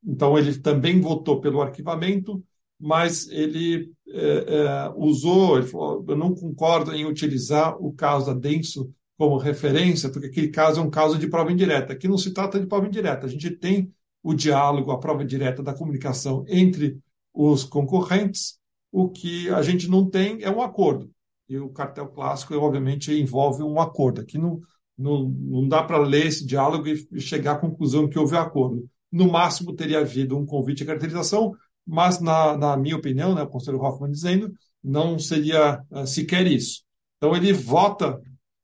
então, 0.03 0.37
ele 0.37 0.57
também 0.59 0.99
votou 0.99 1.39
pelo 1.39 1.61
arquivamento, 1.61 2.43
mas 2.79 3.27
ele 3.29 3.91
é, 4.09 4.17
é, 4.17 4.93
usou, 4.95 5.57
ele 5.57 5.67
falou, 5.67 6.03
eu 6.07 6.15
não 6.15 6.33
concordo 6.33 6.93
em 6.93 7.05
utilizar 7.05 7.77
o 7.79 7.93
caso 7.93 8.25
da 8.25 8.33
Denso 8.33 8.91
como 9.21 9.37
referência, 9.37 10.09
porque 10.09 10.29
aquele 10.29 10.47
caso 10.47 10.81
é 10.81 10.83
um 10.83 10.89
caso 10.89 11.15
de 11.15 11.27
prova 11.27 11.51
indireta. 11.51 11.93
Aqui 11.93 12.07
não 12.07 12.17
se 12.17 12.31
trata 12.31 12.59
de 12.59 12.65
prova 12.65 12.87
indireta, 12.87 13.27
a 13.27 13.29
gente 13.29 13.51
tem 13.51 13.93
o 14.23 14.33
diálogo, 14.33 14.89
a 14.89 14.99
prova 14.99 15.23
direta 15.23 15.61
da 15.61 15.75
comunicação 15.75 16.43
entre 16.47 16.97
os 17.31 17.63
concorrentes, 17.63 18.57
o 18.91 19.07
que 19.07 19.47
a 19.51 19.61
gente 19.61 19.87
não 19.87 20.09
tem 20.09 20.41
é 20.41 20.49
um 20.49 20.59
acordo. 20.59 21.07
E 21.47 21.55
o 21.55 21.69
cartel 21.69 22.07
clássico, 22.07 22.55
obviamente, 22.55 23.13
envolve 23.13 23.61
um 23.61 23.79
acordo. 23.79 24.21
Aqui 24.21 24.39
não, 24.39 24.59
não, 24.97 25.29
não 25.29 25.67
dá 25.67 25.83
para 25.83 25.99
ler 25.99 26.25
esse 26.25 26.43
diálogo 26.43 26.87
e 26.87 27.21
chegar 27.21 27.51
à 27.51 27.59
conclusão 27.59 28.09
que 28.09 28.17
houve 28.17 28.35
acordo. 28.35 28.89
No 29.11 29.31
máximo, 29.31 29.75
teria 29.75 29.99
havido 29.99 30.35
um 30.35 30.47
convite 30.47 30.81
à 30.81 30.85
caracterização, 30.87 31.53
mas, 31.85 32.19
na, 32.19 32.57
na 32.57 32.75
minha 32.75 32.95
opinião, 32.95 33.35
né, 33.35 33.43
o 33.43 33.47
conselheiro 33.47 33.85
Hoffman 33.85 34.09
dizendo, 34.09 34.51
não 34.83 35.19
seria 35.19 35.79
uh, 35.91 36.07
sequer 36.07 36.47
isso. 36.47 36.81
Então, 37.17 37.35
ele 37.35 37.53
vota 37.53 38.19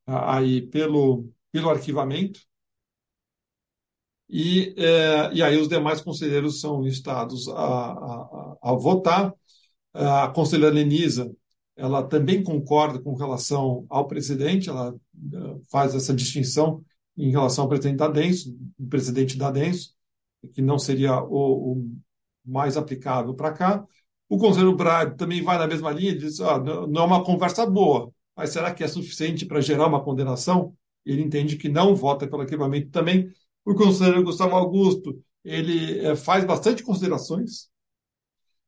aí 0.08 0.62
pelo, 0.62 1.28
pelo 1.52 1.70
arquivamento, 1.70 2.40
e, 4.28 4.74
eh, 4.76 5.30
e 5.34 5.42
aí 5.42 5.56
os 5.58 5.68
demais 5.68 6.00
conselheiros 6.00 6.60
são 6.60 6.86
instados 6.86 7.48
a, 7.48 7.54
a, 7.54 8.56
a, 8.62 8.72
votar. 8.74 9.34
A 9.94 10.28
conselheira 10.28 10.74
Lenisa, 10.74 11.34
ela 11.76 12.02
também 12.02 12.42
concorda 12.42 13.00
com 13.00 13.14
relação 13.14 13.86
ao 13.88 14.06
presidente, 14.06 14.68
ela 14.68 14.94
eh, 15.34 15.60
faz 15.70 15.94
essa 15.94 16.14
distinção 16.14 16.84
em 17.16 17.30
relação 17.30 17.64
ao 17.64 17.68
presidente 17.70 17.98
da 17.98 18.08
Denso, 18.08 18.56
o 18.78 18.86
presidente 18.86 19.36
da 19.38 19.50
Denso, 19.50 19.94
que 20.54 20.62
não 20.62 20.78
seria 20.78 21.20
o, 21.22 21.72
o 21.72 21.98
mais 22.44 22.76
aplicável 22.76 23.34
para 23.34 23.52
cá. 23.52 23.86
O 24.28 24.38
conselheiro 24.38 24.76
Braga 24.76 25.16
também 25.16 25.42
vai 25.42 25.58
na 25.58 25.66
mesma 25.66 25.90
linha, 25.90 26.16
diz, 26.16 26.40
ah, 26.40 26.58
não 26.58 27.02
é 27.02 27.04
uma 27.06 27.24
conversa 27.24 27.66
boa, 27.66 28.12
mas 28.38 28.50
será 28.50 28.72
que 28.72 28.84
é 28.84 28.88
suficiente 28.88 29.44
para 29.44 29.60
gerar 29.60 29.88
uma 29.88 30.00
condenação? 30.00 30.72
Ele 31.04 31.22
entende 31.22 31.56
que 31.56 31.68
não, 31.68 31.96
vota 31.96 32.24
pelo 32.24 32.42
arquivamento 32.42 32.88
também, 32.88 33.28
o 33.64 33.74
conselheiro 33.74 34.22
Gustavo 34.22 34.54
Augusto, 34.54 35.20
ele 35.44 35.98
é, 36.06 36.14
faz 36.14 36.44
bastante 36.44 36.84
considerações, 36.84 37.68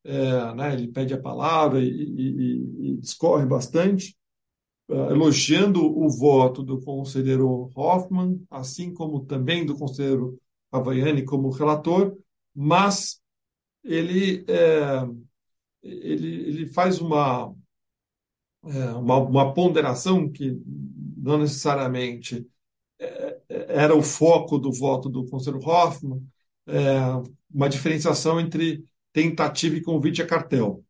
é, 0.02 0.54
né, 0.56 0.72
ele 0.72 0.88
pede 0.88 1.14
a 1.14 1.20
palavra 1.20 1.78
e, 1.80 1.86
e, 1.86 2.90
e 2.90 2.96
discorre 2.96 3.46
bastante, 3.46 4.18
é, 4.88 4.94
elogiando 4.94 5.86
o 5.86 6.10
voto 6.10 6.64
do 6.64 6.80
conselheiro 6.80 7.70
Hoffman, 7.72 8.42
assim 8.50 8.92
como 8.92 9.24
também 9.24 9.64
do 9.64 9.76
conselheiro 9.76 10.36
Havaiani 10.72 11.24
como 11.24 11.48
relator, 11.50 12.18
mas 12.52 13.20
ele, 13.84 14.44
ele, 15.80 16.26
ele 16.26 16.66
faz 16.66 17.00
uma, 17.00 17.54
uma, 18.62 19.16
uma 19.18 19.54
ponderação 19.54 20.30
que 20.30 20.60
não 21.16 21.38
necessariamente 21.38 22.46
era 23.48 23.94
o 23.94 24.02
foco 24.02 24.58
do 24.58 24.72
voto 24.72 25.08
do 25.08 25.26
conselheiro 25.26 25.66
Hoffman, 25.66 26.22
é, 26.66 26.98
uma 27.52 27.68
diferenciação 27.68 28.40
entre 28.40 28.84
tentativa 29.12 29.76
e 29.76 29.82
convite 29.82 30.22
a 30.22 30.26
cartel. 30.26 30.84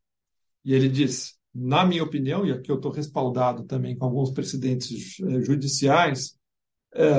E 0.65 0.75
ele 0.75 0.89
diz, 0.89 1.39
na 1.55 1.85
minha 1.87 2.03
opinião, 2.03 2.47
e 2.47 2.53
aqui 2.53 2.71
eu 2.71 2.77
estou 2.77 2.93
respaldado 2.93 3.65
também 3.65 3.97
com 3.97 4.05
alguns 4.05 4.31
precedentes 4.31 5.19
é, 5.21 5.41
judiciais, 5.41 6.37
é, 6.95 7.11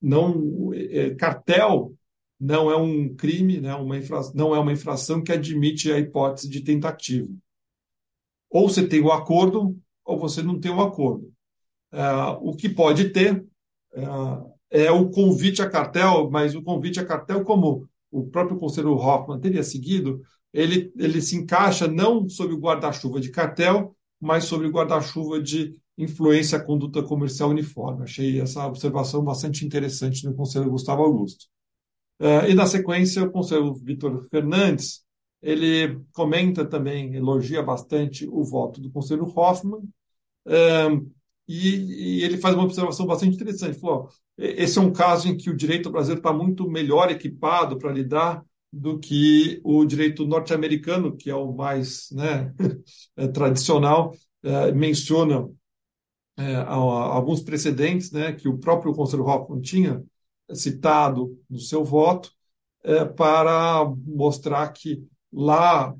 não, 0.00 0.72
é, 0.74 1.14
cartel 1.14 1.94
não 2.40 2.70
é 2.70 2.76
um 2.76 3.14
crime, 3.14 3.60
né, 3.60 3.74
uma 3.74 3.96
não 4.34 4.54
é 4.54 4.58
uma 4.58 4.72
infração 4.72 5.22
que 5.22 5.32
admite 5.32 5.92
a 5.92 5.98
hipótese 5.98 6.48
de 6.48 6.60
tentativa. 6.60 7.28
Ou 8.54 8.68
você 8.68 8.86
tem 8.86 9.00
o 9.00 9.10
acordo, 9.10 9.76
ou 10.04 10.16
você 10.16 10.40
não 10.40 10.60
tem 10.60 10.70
o 10.70 10.80
acordo. 10.80 11.28
o 12.40 12.54
que 12.54 12.68
pode 12.68 13.10
ter 13.10 13.44
é 14.70 14.92
o 14.92 15.10
convite 15.10 15.60
a 15.60 15.68
cartel, 15.68 16.30
mas 16.30 16.54
o 16.54 16.62
convite 16.62 17.00
a 17.00 17.04
cartel, 17.04 17.42
como 17.42 17.88
o 18.12 18.26
próprio 18.28 18.56
conselheiro 18.56 18.96
Hoffman 18.96 19.40
teria 19.40 19.64
seguido, 19.64 20.22
ele, 20.52 20.92
ele 20.96 21.20
se 21.20 21.34
encaixa 21.34 21.88
não 21.88 22.28
sob 22.28 22.54
o 22.54 22.60
guarda-chuva 22.60 23.20
de 23.20 23.32
cartel, 23.32 23.96
mas 24.20 24.44
sobre 24.44 24.68
o 24.68 24.70
guarda-chuva 24.70 25.42
de 25.42 25.74
influência 25.98 26.58
à 26.58 26.64
conduta 26.64 27.02
comercial 27.02 27.50
uniforme. 27.50 28.04
Achei 28.04 28.40
essa 28.40 28.64
observação 28.68 29.24
bastante 29.24 29.66
interessante 29.66 30.22
do 30.22 30.32
conselheiro 30.32 30.70
Gustavo 30.70 31.02
Augusto. 31.02 31.46
Uh, 32.20 32.48
e 32.48 32.54
na 32.54 32.66
sequência, 32.66 33.24
o 33.24 33.32
conselheiro 33.32 33.74
Vitor 33.74 34.22
Fernandes, 34.30 35.03
ele 35.44 36.00
comenta 36.12 36.64
também, 36.64 37.14
elogia 37.14 37.62
bastante 37.62 38.26
o 38.26 38.42
voto 38.42 38.80
do 38.80 38.90
conselheiro 38.90 39.30
Hoffman, 39.36 39.80
uh, 40.46 41.12
e, 41.46 42.20
e, 42.20 42.24
ele 42.24 42.38
faz 42.38 42.54
uma 42.54 42.64
observação 42.64 43.06
bastante 43.06 43.34
interessante. 43.34 43.72
Ele 43.72 43.78
falou, 43.78 44.08
esse 44.38 44.78
é 44.78 44.82
um 44.82 44.92
caso 44.92 45.28
em 45.28 45.36
que 45.36 45.50
o 45.50 45.56
direito 45.56 45.90
brasileiro 45.90 46.20
está 46.20 46.32
muito 46.32 46.68
melhor 46.68 47.10
equipado 47.10 47.76
para 47.76 47.92
lidar 47.92 48.42
do 48.72 48.98
que 48.98 49.60
o 49.62 49.84
direito 49.84 50.26
norte-americano, 50.26 51.14
que 51.14 51.28
é 51.28 51.34
o 51.34 51.52
mais 51.52 52.08
né, 52.10 52.52
tradicional, 53.34 54.16
é, 54.42 54.72
menciona 54.72 55.46
é, 56.38 56.56
alguns 56.56 57.42
precedentes 57.42 58.10
né, 58.10 58.32
que 58.32 58.48
o 58.48 58.58
próprio 58.58 58.94
conselheiro 58.94 59.30
Hoffman 59.30 59.60
tinha 59.60 60.02
citado 60.52 61.38
no 61.48 61.60
seu 61.60 61.84
voto 61.84 62.32
é, 62.82 63.04
para 63.04 63.84
mostrar 64.06 64.68
que 64.72 65.06
lá, 65.34 65.94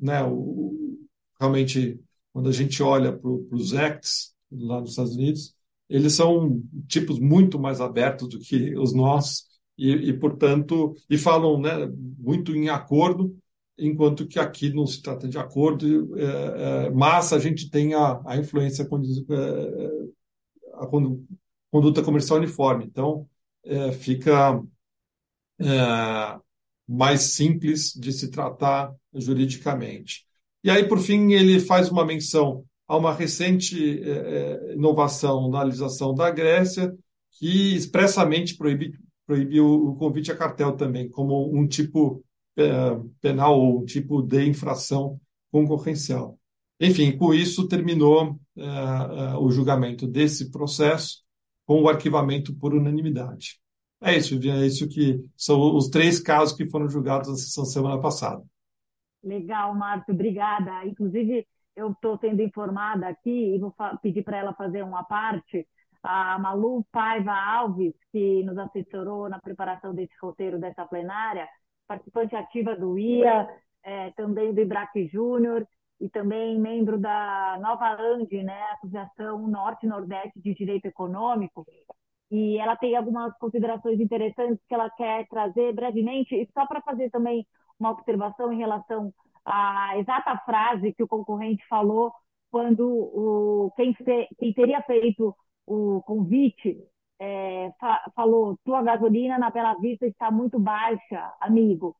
né, 0.00 0.22
o, 0.24 0.98
realmente, 1.38 2.00
quando 2.32 2.48
a 2.48 2.52
gente 2.52 2.82
olha 2.82 3.12
para 3.16 3.30
os 3.30 3.74
acts 3.74 4.34
lá 4.50 4.80
nos 4.80 4.90
Estados 4.90 5.14
Unidos, 5.14 5.54
eles 5.88 6.12
são 6.12 6.62
tipos 6.86 7.18
muito 7.18 7.58
mais 7.58 7.80
abertos 7.80 8.28
do 8.28 8.38
que 8.38 8.76
os 8.76 8.92
nossos 8.94 9.50
e, 9.80 9.92
e 9.92 10.12
portanto, 10.12 10.94
e 11.08 11.16
falam 11.16 11.58
né, 11.60 11.70
muito 12.18 12.54
em 12.54 12.68
acordo, 12.68 13.34
enquanto 13.78 14.26
que 14.26 14.38
aqui 14.38 14.70
não 14.72 14.86
se 14.86 15.00
trata 15.02 15.26
de 15.26 15.38
acordo, 15.38 16.18
é, 16.18 16.24
é, 16.86 16.90
mas 16.90 17.32
a 17.32 17.38
gente 17.38 17.70
tem 17.70 17.94
a, 17.94 18.20
a 18.26 18.36
influência, 18.36 18.82
é, 18.82 18.86
a 20.74 20.86
conduta 21.70 22.02
comercial 22.02 22.38
uniforme. 22.38 22.84
Então, 22.84 23.26
é, 23.64 23.90
fica 23.92 24.62
é, 25.58 26.40
mais 26.92 27.34
simples 27.34 27.92
de 27.94 28.12
se 28.12 28.28
tratar 28.28 28.92
juridicamente. 29.14 30.26
E 30.64 30.68
aí, 30.68 30.88
por 30.88 30.98
fim, 30.98 31.32
ele 31.32 31.60
faz 31.60 31.88
uma 31.88 32.04
menção 32.04 32.64
a 32.88 32.96
uma 32.96 33.14
recente 33.14 34.02
é, 34.02 34.74
inovação 34.74 35.48
na 35.48 35.62
legislação 35.62 36.12
da 36.12 36.28
Grécia, 36.30 36.92
que 37.38 37.76
expressamente 37.76 38.56
proíbe, 38.56 38.92
proíbe 39.24 39.60
o, 39.60 39.94
convite 39.94 40.32
a 40.32 40.36
cartel 40.36 40.72
também, 40.72 41.08
como 41.08 41.56
um 41.56 41.66
tipo 41.66 42.24
penal 43.22 43.58
ou 43.58 43.80
um 43.80 43.84
tipo 43.86 44.20
de 44.20 44.44
infração 44.44 45.18
concorrencial. 45.50 46.38
Enfim, 46.78 47.16
com 47.16 47.32
isso 47.32 47.68
terminou 47.68 48.38
o 49.40 49.50
julgamento 49.50 50.06
desse 50.06 50.50
processo 50.50 51.22
com 51.64 51.82
o 51.82 51.88
arquivamento 51.88 52.54
por 52.54 52.74
unanimidade. 52.74 53.60
É 54.02 54.16
isso, 54.16 54.34
é 54.34 54.66
isso 54.66 54.88
que 54.88 55.22
são 55.36 55.76
os 55.76 55.88
três 55.88 56.18
casos 56.18 56.56
que 56.56 56.68
foram 56.68 56.88
julgados 56.88 57.28
na 57.28 57.36
sessão 57.36 57.64
semana 57.64 58.00
passada. 58.00 58.42
Legal, 59.22 59.74
Márcio, 59.74 60.14
obrigada. 60.14 60.86
Inclusive, 60.86 61.46
eu 61.76 61.90
estou 61.90 62.18
sendo 62.18 62.40
informada 62.40 63.08
aqui 63.08 63.54
e 63.54 63.58
vou 63.58 63.74
pedir 64.02 64.22
para 64.22 64.38
ela 64.38 64.54
fazer 64.54 64.82
uma 64.82 65.04
parte. 65.04 65.66
A 66.02 66.38
Malu 66.38 66.84
Paiva 66.90 67.32
Alves, 67.32 67.92
que 68.10 68.42
nos 68.42 68.56
assessorou 68.56 69.28
na 69.28 69.38
preparação 69.38 69.94
desse 69.94 70.14
roteiro 70.22 70.58
dessa 70.58 70.86
plenária, 70.86 71.46
participante 71.86 72.34
ativa 72.34 72.74
do 72.74 72.98
IA, 72.98 73.46
é, 73.82 74.10
também 74.12 74.54
do 74.54 74.60
IBRAC 74.60 75.08
Júnior 75.08 75.66
e 76.00 76.08
também 76.08 76.58
membro 76.58 76.98
da 76.98 77.58
Nova 77.60 77.90
ANDI, 78.00 78.42
né, 78.42 78.62
Associação 78.72 79.46
Norte-Nordeste 79.46 80.40
de 80.40 80.54
Direito 80.54 80.86
Econômico, 80.86 81.66
e 82.30 82.58
ela 82.58 82.76
tem 82.76 82.96
algumas 82.96 83.36
considerações 83.38 84.00
interessantes 84.00 84.64
que 84.68 84.74
ela 84.74 84.90
quer 84.90 85.26
trazer 85.28 85.72
brevemente, 85.74 86.34
e 86.34 86.48
só 86.52 86.66
para 86.66 86.80
fazer 86.82 87.10
também 87.10 87.46
uma 87.78 87.90
observação 87.90 88.52
em 88.52 88.58
relação 88.58 89.12
à 89.44 89.98
exata 89.98 90.36
frase 90.44 90.92
que 90.94 91.02
o 91.02 91.08
concorrente 91.08 91.66
falou 91.68 92.12
quando 92.50 92.86
o, 92.88 93.72
quem, 93.76 93.94
quem 94.38 94.52
teria 94.52 94.82
feito 94.82 95.34
o 95.66 96.02
convite 96.02 96.76
é, 97.18 97.70
fa, 97.78 98.10
falou: 98.14 98.58
tua 98.64 98.82
gasolina 98.82 99.38
na 99.38 99.50
Bela 99.50 99.74
Vista 99.80 100.06
está 100.06 100.30
muito 100.30 100.58
baixa, 100.58 101.32
amigo. 101.40 101.96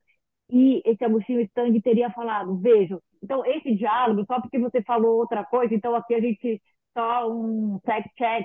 E 0.51 0.83
esse 0.85 1.05
Agostinho 1.05 1.41
Stang 1.43 1.81
teria 1.83 2.11
falado: 2.11 2.57
vejo, 2.59 3.01
então, 3.23 3.45
esse 3.47 3.75
diálogo, 3.75 4.25
só 4.27 4.41
porque 4.41 4.59
você 4.59 4.83
falou 4.83 5.19
outra 5.19 5.45
coisa, 5.45 5.75
então 5.75 5.95
aqui 5.95 6.15
a 6.15 6.21
gente 6.21 6.61
só 6.97 7.31
um 7.31 7.79
fact-check. 7.85 8.45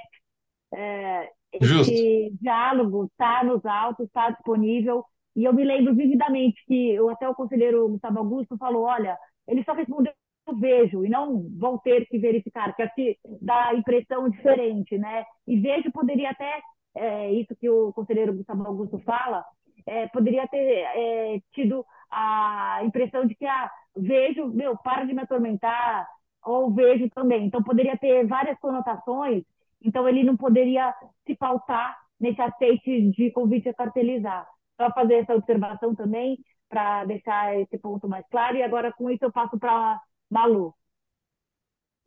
É, 0.73 1.31
esse 1.55 1.65
Justo. 1.65 2.37
diálogo 2.41 3.05
está 3.05 3.43
nos 3.43 3.65
autos, 3.65 4.05
está 4.05 4.29
disponível. 4.29 5.03
E 5.35 5.43
eu 5.43 5.53
me 5.53 5.63
lembro 5.63 5.93
vividamente 5.93 6.63
que 6.65 6.97
até 7.11 7.27
o 7.27 7.35
conselheiro 7.35 7.89
Gustavo 7.89 8.19
Augusto 8.19 8.57
falou: 8.57 8.83
olha, 8.83 9.17
ele 9.47 9.63
só 9.63 9.73
respondeu 9.73 10.13
eu 10.47 10.55
vejo 10.55 11.05
e 11.05 11.09
não 11.09 11.47
vão 11.57 11.77
ter 11.77 12.05
que 12.07 12.19
verificar, 12.19 12.75
que 12.75 12.81
aqui 12.83 13.17
dá 13.41 13.73
impressão 13.73 14.29
diferente, 14.29 14.97
né? 14.97 15.25
E 15.47 15.59
vejo 15.59 15.91
poderia 15.91 16.29
até, 16.29 16.61
é, 16.95 17.31
isso 17.33 17.55
que 17.55 17.69
o 17.69 17.91
conselheiro 17.93 18.33
Gustavo 18.35 18.65
Augusto 18.67 18.99
fala, 18.99 19.43
é, 19.85 20.07
poderia 20.07 20.47
ter 20.47 20.57
é, 20.57 21.39
tido 21.53 21.85
a 22.11 22.81
impressão 22.83 23.25
de 23.25 23.35
que, 23.35 23.45
ah, 23.45 23.71
vejo, 23.95 24.47
meu, 24.47 24.77
para 24.77 25.05
de 25.05 25.13
me 25.13 25.21
atormentar, 25.21 26.07
ou 26.43 26.71
vejo 26.71 27.09
também. 27.09 27.45
Então, 27.45 27.63
poderia 27.63 27.97
ter 27.97 28.25
várias 28.27 28.57
conotações, 28.59 29.43
então 29.85 30.07
ele 30.07 30.23
não 30.23 30.35
poderia 30.35 30.93
se 31.25 31.35
pautar 31.35 31.97
nesse 32.19 32.41
aceite 32.41 33.11
de 33.11 33.31
convite 33.31 33.69
a 33.69 33.73
cartelizar. 33.73 34.47
Só 34.79 34.91
fazer 34.91 35.15
essa 35.15 35.35
observação 35.35 35.95
também, 35.95 36.37
para 36.67 37.05
deixar 37.05 37.57
esse 37.59 37.77
ponto 37.77 38.07
mais 38.07 38.25
claro, 38.29 38.57
e 38.57 38.63
agora 38.63 38.91
com 38.91 39.09
isso 39.09 39.23
eu 39.23 39.31
passo 39.31 39.57
para 39.59 40.01
Malu. 40.29 40.73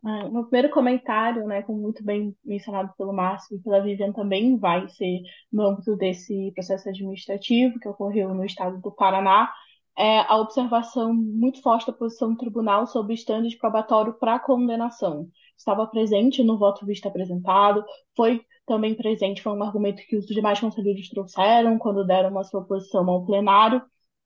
Ah, 0.04 0.28
meu 0.28 0.44
primeiro 0.44 0.70
comentário, 0.70 1.44
né, 1.46 1.62
como 1.62 1.80
muito 1.80 2.04
bem 2.04 2.36
mencionado 2.44 2.92
pelo 2.96 3.12
Márcio 3.12 3.56
e 3.56 3.60
pela 3.60 3.80
Vivian 3.80 4.12
também, 4.12 4.56
vai 4.56 4.88
ser 4.88 5.22
no 5.52 5.66
âmbito 5.66 5.96
desse 5.96 6.52
processo 6.54 6.88
administrativo 6.88 7.78
que 7.80 7.88
ocorreu 7.88 8.32
no 8.32 8.44
estado 8.44 8.80
do 8.80 8.92
Paraná, 8.92 9.52
é, 9.96 10.20
a 10.20 10.36
observação 10.36 11.12
muito 11.12 11.60
forte 11.60 11.86
da 11.88 11.92
posição 11.92 12.30
do 12.30 12.36
tribunal 12.36 12.86
sobre 12.86 13.14
estándares 13.14 13.56
probatório 13.56 14.14
para 14.14 14.38
condenação. 14.38 15.28
Estava 15.58 15.86
presente 15.86 16.42
no 16.42 16.56
voto 16.56 16.86
visto 16.86 17.06
apresentado, 17.06 17.84
foi 18.16 18.40
também 18.64 18.94
presente, 18.94 19.42
foi 19.42 19.52
um 19.52 19.62
argumento 19.62 20.02
que 20.06 20.16
os 20.16 20.26
demais 20.26 20.60
conselheiros 20.60 21.08
trouxeram 21.08 21.78
quando 21.78 22.06
deram 22.06 22.30
uma 22.30 22.44
sua 22.44 22.64
posição 22.64 23.08
ao 23.10 23.26
plenário. 23.26 23.82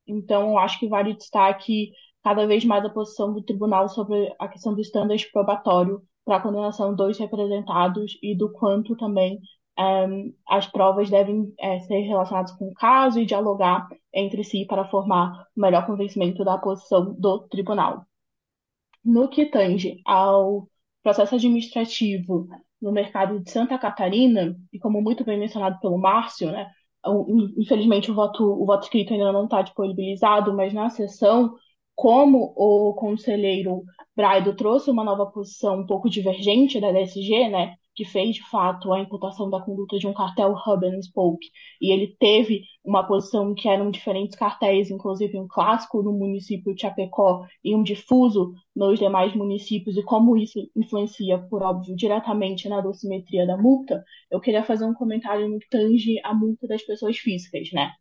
Então, 0.06 0.58
acho 0.58 0.78
que 0.78 0.88
vale 0.88 1.14
destaque 1.14 1.92
cada 2.22 2.46
vez 2.46 2.64
mais 2.64 2.84
a 2.84 2.90
posição 2.90 3.32
do 3.32 3.42
tribunal 3.42 3.88
sobre 3.88 4.34
a 4.38 4.48
questão 4.48 4.74
do 4.74 4.80
estándares 4.80 5.24
probatório 5.24 6.02
para 6.24 6.36
a 6.36 6.40
condenação 6.40 6.94
dos 6.94 7.18
representados 7.18 8.18
e 8.22 8.36
do 8.36 8.50
quanto 8.52 8.96
também 8.96 9.40
um, 9.78 10.34
as 10.48 10.66
provas 10.66 11.08
devem 11.10 11.52
é, 11.58 11.80
ser 11.80 12.00
relacionadas 12.00 12.52
com 12.52 12.68
o 12.68 12.74
caso 12.74 13.18
e 13.18 13.26
dialogar 13.26 13.88
entre 14.12 14.44
si 14.44 14.66
para 14.66 14.88
formar 14.88 15.46
o 15.56 15.60
melhor 15.60 15.86
convencimento 15.86 16.44
da 16.44 16.58
posição 16.58 17.14
do 17.14 17.40
tribunal. 17.48 18.04
No 19.04 19.28
que 19.28 19.46
tange 19.46 20.00
ao 20.04 20.68
processo 21.02 21.34
administrativo 21.34 22.48
no 22.80 22.92
mercado 22.92 23.40
de 23.40 23.50
Santa 23.50 23.78
Catarina, 23.78 24.56
e 24.72 24.78
como 24.78 25.00
muito 25.00 25.24
bem 25.24 25.38
mencionado 25.38 25.78
pelo 25.80 25.98
Márcio, 25.98 26.50
né, 26.50 26.70
infelizmente 27.58 28.10
o 28.10 28.14
voto, 28.14 28.44
o 28.44 28.64
voto 28.64 28.84
escrito 28.84 29.12
ainda 29.12 29.32
não 29.32 29.44
está 29.44 29.62
disponibilizado, 29.62 30.54
mas 30.54 30.72
na 30.72 30.88
sessão, 30.88 31.54
como 31.94 32.52
o 32.56 32.94
conselheiro 32.94 33.82
Braido 34.16 34.54
trouxe 34.54 34.90
uma 34.90 35.04
nova 35.04 35.26
posição 35.26 35.80
um 35.80 35.86
pouco 35.86 36.08
divergente 36.08 36.80
da 36.80 36.92
DSG, 36.92 37.48
né, 37.48 37.74
que 37.94 38.04
fez 38.04 38.36
de 38.36 38.42
fato 38.48 38.92
a 38.92 39.00
imputação 39.00 39.50
da 39.50 39.60
conduta 39.60 39.98
de 39.98 40.06
um 40.06 40.14
cartel 40.14 40.54
Hub 40.54 41.02
Spoke, 41.02 41.46
e 41.80 41.92
ele 41.92 42.16
teve 42.18 42.64
uma 42.84 43.06
posição 43.06 43.54
que 43.54 43.68
eram 43.68 43.90
diferentes 43.90 44.36
cartéis, 44.36 44.90
inclusive 44.90 45.38
um 45.38 45.46
clássico 45.46 46.02
no 46.02 46.12
município 46.12 46.74
de 46.74 46.80
Chapecó 46.80 47.46
e 47.62 47.74
um 47.74 47.82
difuso 47.82 48.52
nos 48.74 48.98
demais 48.98 49.34
municípios, 49.34 49.96
e 49.96 50.02
como 50.02 50.36
isso 50.36 50.58
influencia, 50.74 51.38
por 51.38 51.62
óbvio, 51.62 51.94
diretamente 51.94 52.68
na 52.68 52.80
dosimetria 52.80 53.46
da 53.46 53.56
multa, 53.56 54.02
eu 54.30 54.40
queria 54.40 54.64
fazer 54.64 54.84
um 54.84 54.94
comentário 54.94 55.48
no 55.48 55.58
que 55.58 55.68
tange 55.68 56.18
a 56.24 56.34
multa 56.34 56.66
das 56.66 56.82
pessoas 56.82 57.18
físicas, 57.18 57.70
né? 57.72 57.92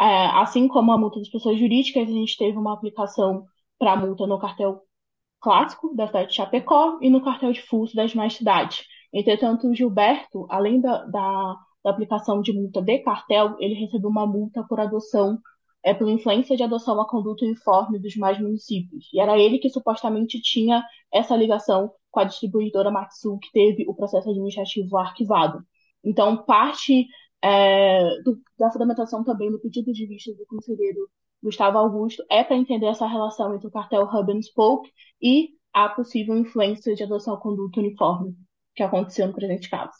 É, 0.00 0.26
assim 0.40 0.66
como 0.66 0.92
a 0.92 0.98
multa 0.98 1.18
das 1.18 1.28
pessoas 1.28 1.58
jurídicas, 1.58 2.08
a 2.08 2.12
gente 2.12 2.36
teve 2.38 2.56
uma 2.56 2.72
aplicação 2.72 3.44
para 3.78 3.92
a 3.92 3.96
multa 3.96 4.26
no 4.26 4.38
cartel 4.38 4.82
clássico 5.40 5.94
da 5.94 6.06
cidade 6.06 6.30
de 6.30 6.36
Chapecó 6.36 6.98
e 7.00 7.10
no 7.10 7.22
cartel 7.22 7.52
difuso 7.52 7.94
das 7.94 8.10
demais 8.10 8.34
cidades 8.34 8.84
Entretanto, 9.12 9.68
o 9.68 9.74
Gilberto, 9.74 10.46
além 10.48 10.80
da, 10.80 11.04
da, 11.04 11.56
da 11.84 11.90
aplicação 11.90 12.40
de 12.40 12.52
multa 12.52 12.80
de 12.80 12.98
cartel, 13.00 13.56
ele 13.58 13.74
recebeu 13.74 14.08
uma 14.08 14.26
multa 14.26 14.64
por 14.68 14.78
adoção, 14.78 15.38
é, 15.82 15.92
por 15.92 16.08
influência 16.08 16.56
de 16.56 16.62
adoção 16.62 17.00
a 17.00 17.08
conduta 17.08 17.44
uniforme 17.44 17.98
dos 17.98 18.16
mais 18.16 18.38
municípios. 18.40 19.08
E 19.12 19.20
era 19.20 19.38
ele 19.38 19.58
que 19.58 19.68
supostamente 19.70 20.40
tinha 20.40 20.84
essa 21.12 21.36
ligação 21.36 21.92
com 22.10 22.20
a 22.20 22.24
distribuidora 22.24 22.90
Matsu, 22.90 23.38
que 23.38 23.50
teve 23.52 23.84
o 23.88 23.94
processo 23.94 24.30
administrativo 24.30 24.96
arquivado. 24.96 25.64
Então, 26.04 26.44
parte 26.44 27.06
é, 27.42 28.22
do, 28.22 28.38
da 28.58 28.70
fundamentação 28.70 29.24
também 29.24 29.50
do 29.50 29.60
pedido 29.60 29.92
de 29.92 30.06
vista 30.06 30.32
do 30.34 30.46
conselheiro 30.46 31.08
Gustavo 31.42 31.78
Augusto 31.78 32.22
é 32.30 32.44
para 32.44 32.56
entender 32.56 32.86
essa 32.86 33.06
relação 33.06 33.54
entre 33.54 33.66
o 33.66 33.70
cartel 33.70 34.02
Hub 34.02 34.32
and 34.32 34.42
Spoke 34.42 34.90
e 35.22 35.50
a 35.72 35.88
possível 35.88 36.36
influência 36.36 36.94
de 36.94 37.02
adoção 37.02 37.34
à 37.34 37.40
conduta 37.40 37.80
uniforme 37.80 38.36
que 38.74 38.82
aconteceu 38.82 39.26
no 39.26 39.34
presente 39.34 39.68
caso. 39.68 39.92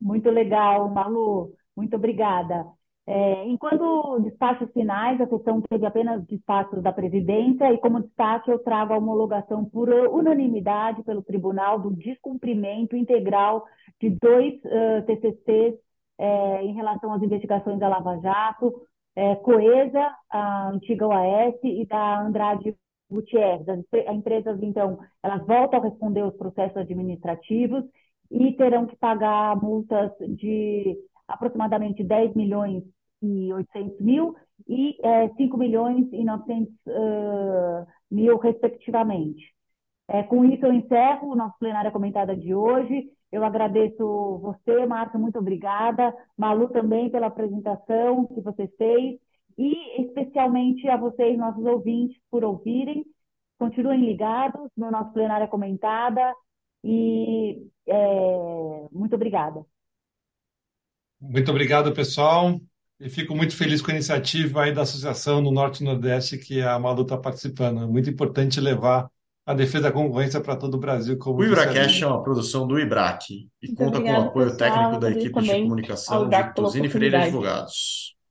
Muito 0.00 0.30
legal, 0.30 0.88
Malu. 0.90 1.52
Muito 1.76 1.96
obrigada. 1.96 2.66
É, 3.04 3.46
enquanto 3.48 4.20
despachos 4.20 4.70
finais, 4.72 5.20
a 5.20 5.26
sessão 5.26 5.60
teve 5.62 5.84
apenas 5.84 6.24
despachos 6.26 6.82
da 6.82 6.92
presidência 6.92 7.72
e, 7.72 7.78
como 7.78 8.02
destaque, 8.02 8.50
eu 8.50 8.60
trago 8.60 8.92
a 8.92 8.98
homologação 8.98 9.64
por 9.64 9.88
unanimidade 9.88 11.02
pelo 11.02 11.22
tribunal 11.22 11.80
do 11.80 11.90
descumprimento 11.90 12.96
integral 12.96 13.64
de 14.00 14.10
dois 14.10 14.54
uh, 14.64 15.04
TCCs 15.06 15.74
é, 16.18 16.64
em 16.64 16.74
relação 16.74 17.12
às 17.12 17.22
investigações 17.22 17.80
da 17.80 17.88
Lava 17.88 18.18
Jato, 18.20 18.72
é, 19.16 19.34
Coesa, 19.36 20.14
a 20.30 20.68
antiga 20.70 21.06
OAS, 21.06 21.56
e 21.64 21.84
da 21.86 22.20
Andrade 22.20 22.76
Gutierrez. 23.12 23.68
As 23.68 23.78
empresas, 24.14 24.62
então, 24.62 24.98
elas 25.22 25.46
voltam 25.46 25.80
a 25.80 25.84
responder 25.84 26.22
os 26.24 26.36
processos 26.36 26.76
administrativos 26.76 27.84
e 28.30 28.52
terão 28.54 28.86
que 28.86 28.96
pagar 28.96 29.60
multas 29.60 30.10
de 30.20 30.96
aproximadamente 31.28 32.02
10 32.02 32.34
milhões 32.34 32.82
e 33.22 33.52
800 33.52 34.00
mil 34.00 34.34
e 34.68 34.96
é, 35.02 35.28
5 35.34 35.56
milhões 35.56 36.06
e 36.12 36.24
900 36.24 36.72
uh, 36.86 37.86
mil, 38.10 38.38
respectivamente. 38.38 39.52
É, 40.08 40.22
com 40.22 40.44
isso, 40.44 40.66
eu 40.66 40.72
encerro 40.72 41.30
o 41.30 41.36
nosso 41.36 41.58
plenária 41.58 41.90
comentada 41.90 42.36
de 42.36 42.54
hoje. 42.54 43.08
Eu 43.30 43.44
agradeço 43.44 44.38
você, 44.38 44.84
Marta, 44.86 45.18
muito 45.18 45.38
obrigada. 45.38 46.14
Malu 46.36 46.68
também 46.68 47.10
pela 47.10 47.28
apresentação 47.28 48.26
que 48.26 48.40
você 48.40 48.68
fez. 48.76 49.18
E 49.58 50.02
especialmente 50.02 50.86
a 50.88 50.96
vocês, 50.96 51.38
nossos 51.38 51.64
ouvintes, 51.64 52.16
por 52.30 52.44
ouvirem. 52.44 53.04
Continuem 53.58 54.04
ligados 54.04 54.70
no 54.76 54.90
nosso 54.90 55.12
plenária 55.12 55.46
comentada. 55.46 56.34
E 56.84 57.66
é, 57.86 58.88
muito 58.90 59.14
obrigada. 59.14 59.64
Muito 61.20 61.50
obrigado, 61.50 61.92
pessoal. 61.92 62.60
E 62.98 63.08
fico 63.08 63.34
muito 63.34 63.56
feliz 63.56 63.80
com 63.80 63.90
a 63.90 63.94
iniciativa 63.94 64.62
aí 64.62 64.72
da 64.72 64.82
Associação 64.82 65.40
no 65.40 65.50
Norte 65.50 65.80
e 65.80 65.84
Nordeste 65.84 66.38
que 66.38 66.60
a 66.60 66.78
Malu 66.78 67.02
está 67.02 67.16
participando. 67.16 67.82
É 67.82 67.86
muito 67.86 68.10
importante 68.10 68.60
levar 68.60 69.08
a 69.44 69.54
defesa 69.54 69.84
da 69.84 69.92
concorrência 69.92 70.40
para 70.40 70.56
todo 70.56 70.74
o 70.74 70.78
Brasil. 70.78 71.18
Como 71.18 71.40
o 71.40 71.44
IBRACast 71.44 72.02
é 72.02 72.06
uma 72.06 72.22
produção 72.22 72.66
do 72.66 72.78
IBRAC 72.78 73.48
e 73.60 73.66
Muito 73.66 73.76
conta 73.76 74.00
com 74.00 74.12
o 74.12 74.20
apoio 74.20 74.56
técnico 74.56 74.98
da 74.98 75.10
equipe 75.10 75.40
de 75.40 75.62
comunicação 75.62 76.28
de 76.28 76.54
Tosini 76.54 76.88
Freire 76.88 77.16
Advogados. 77.16 78.16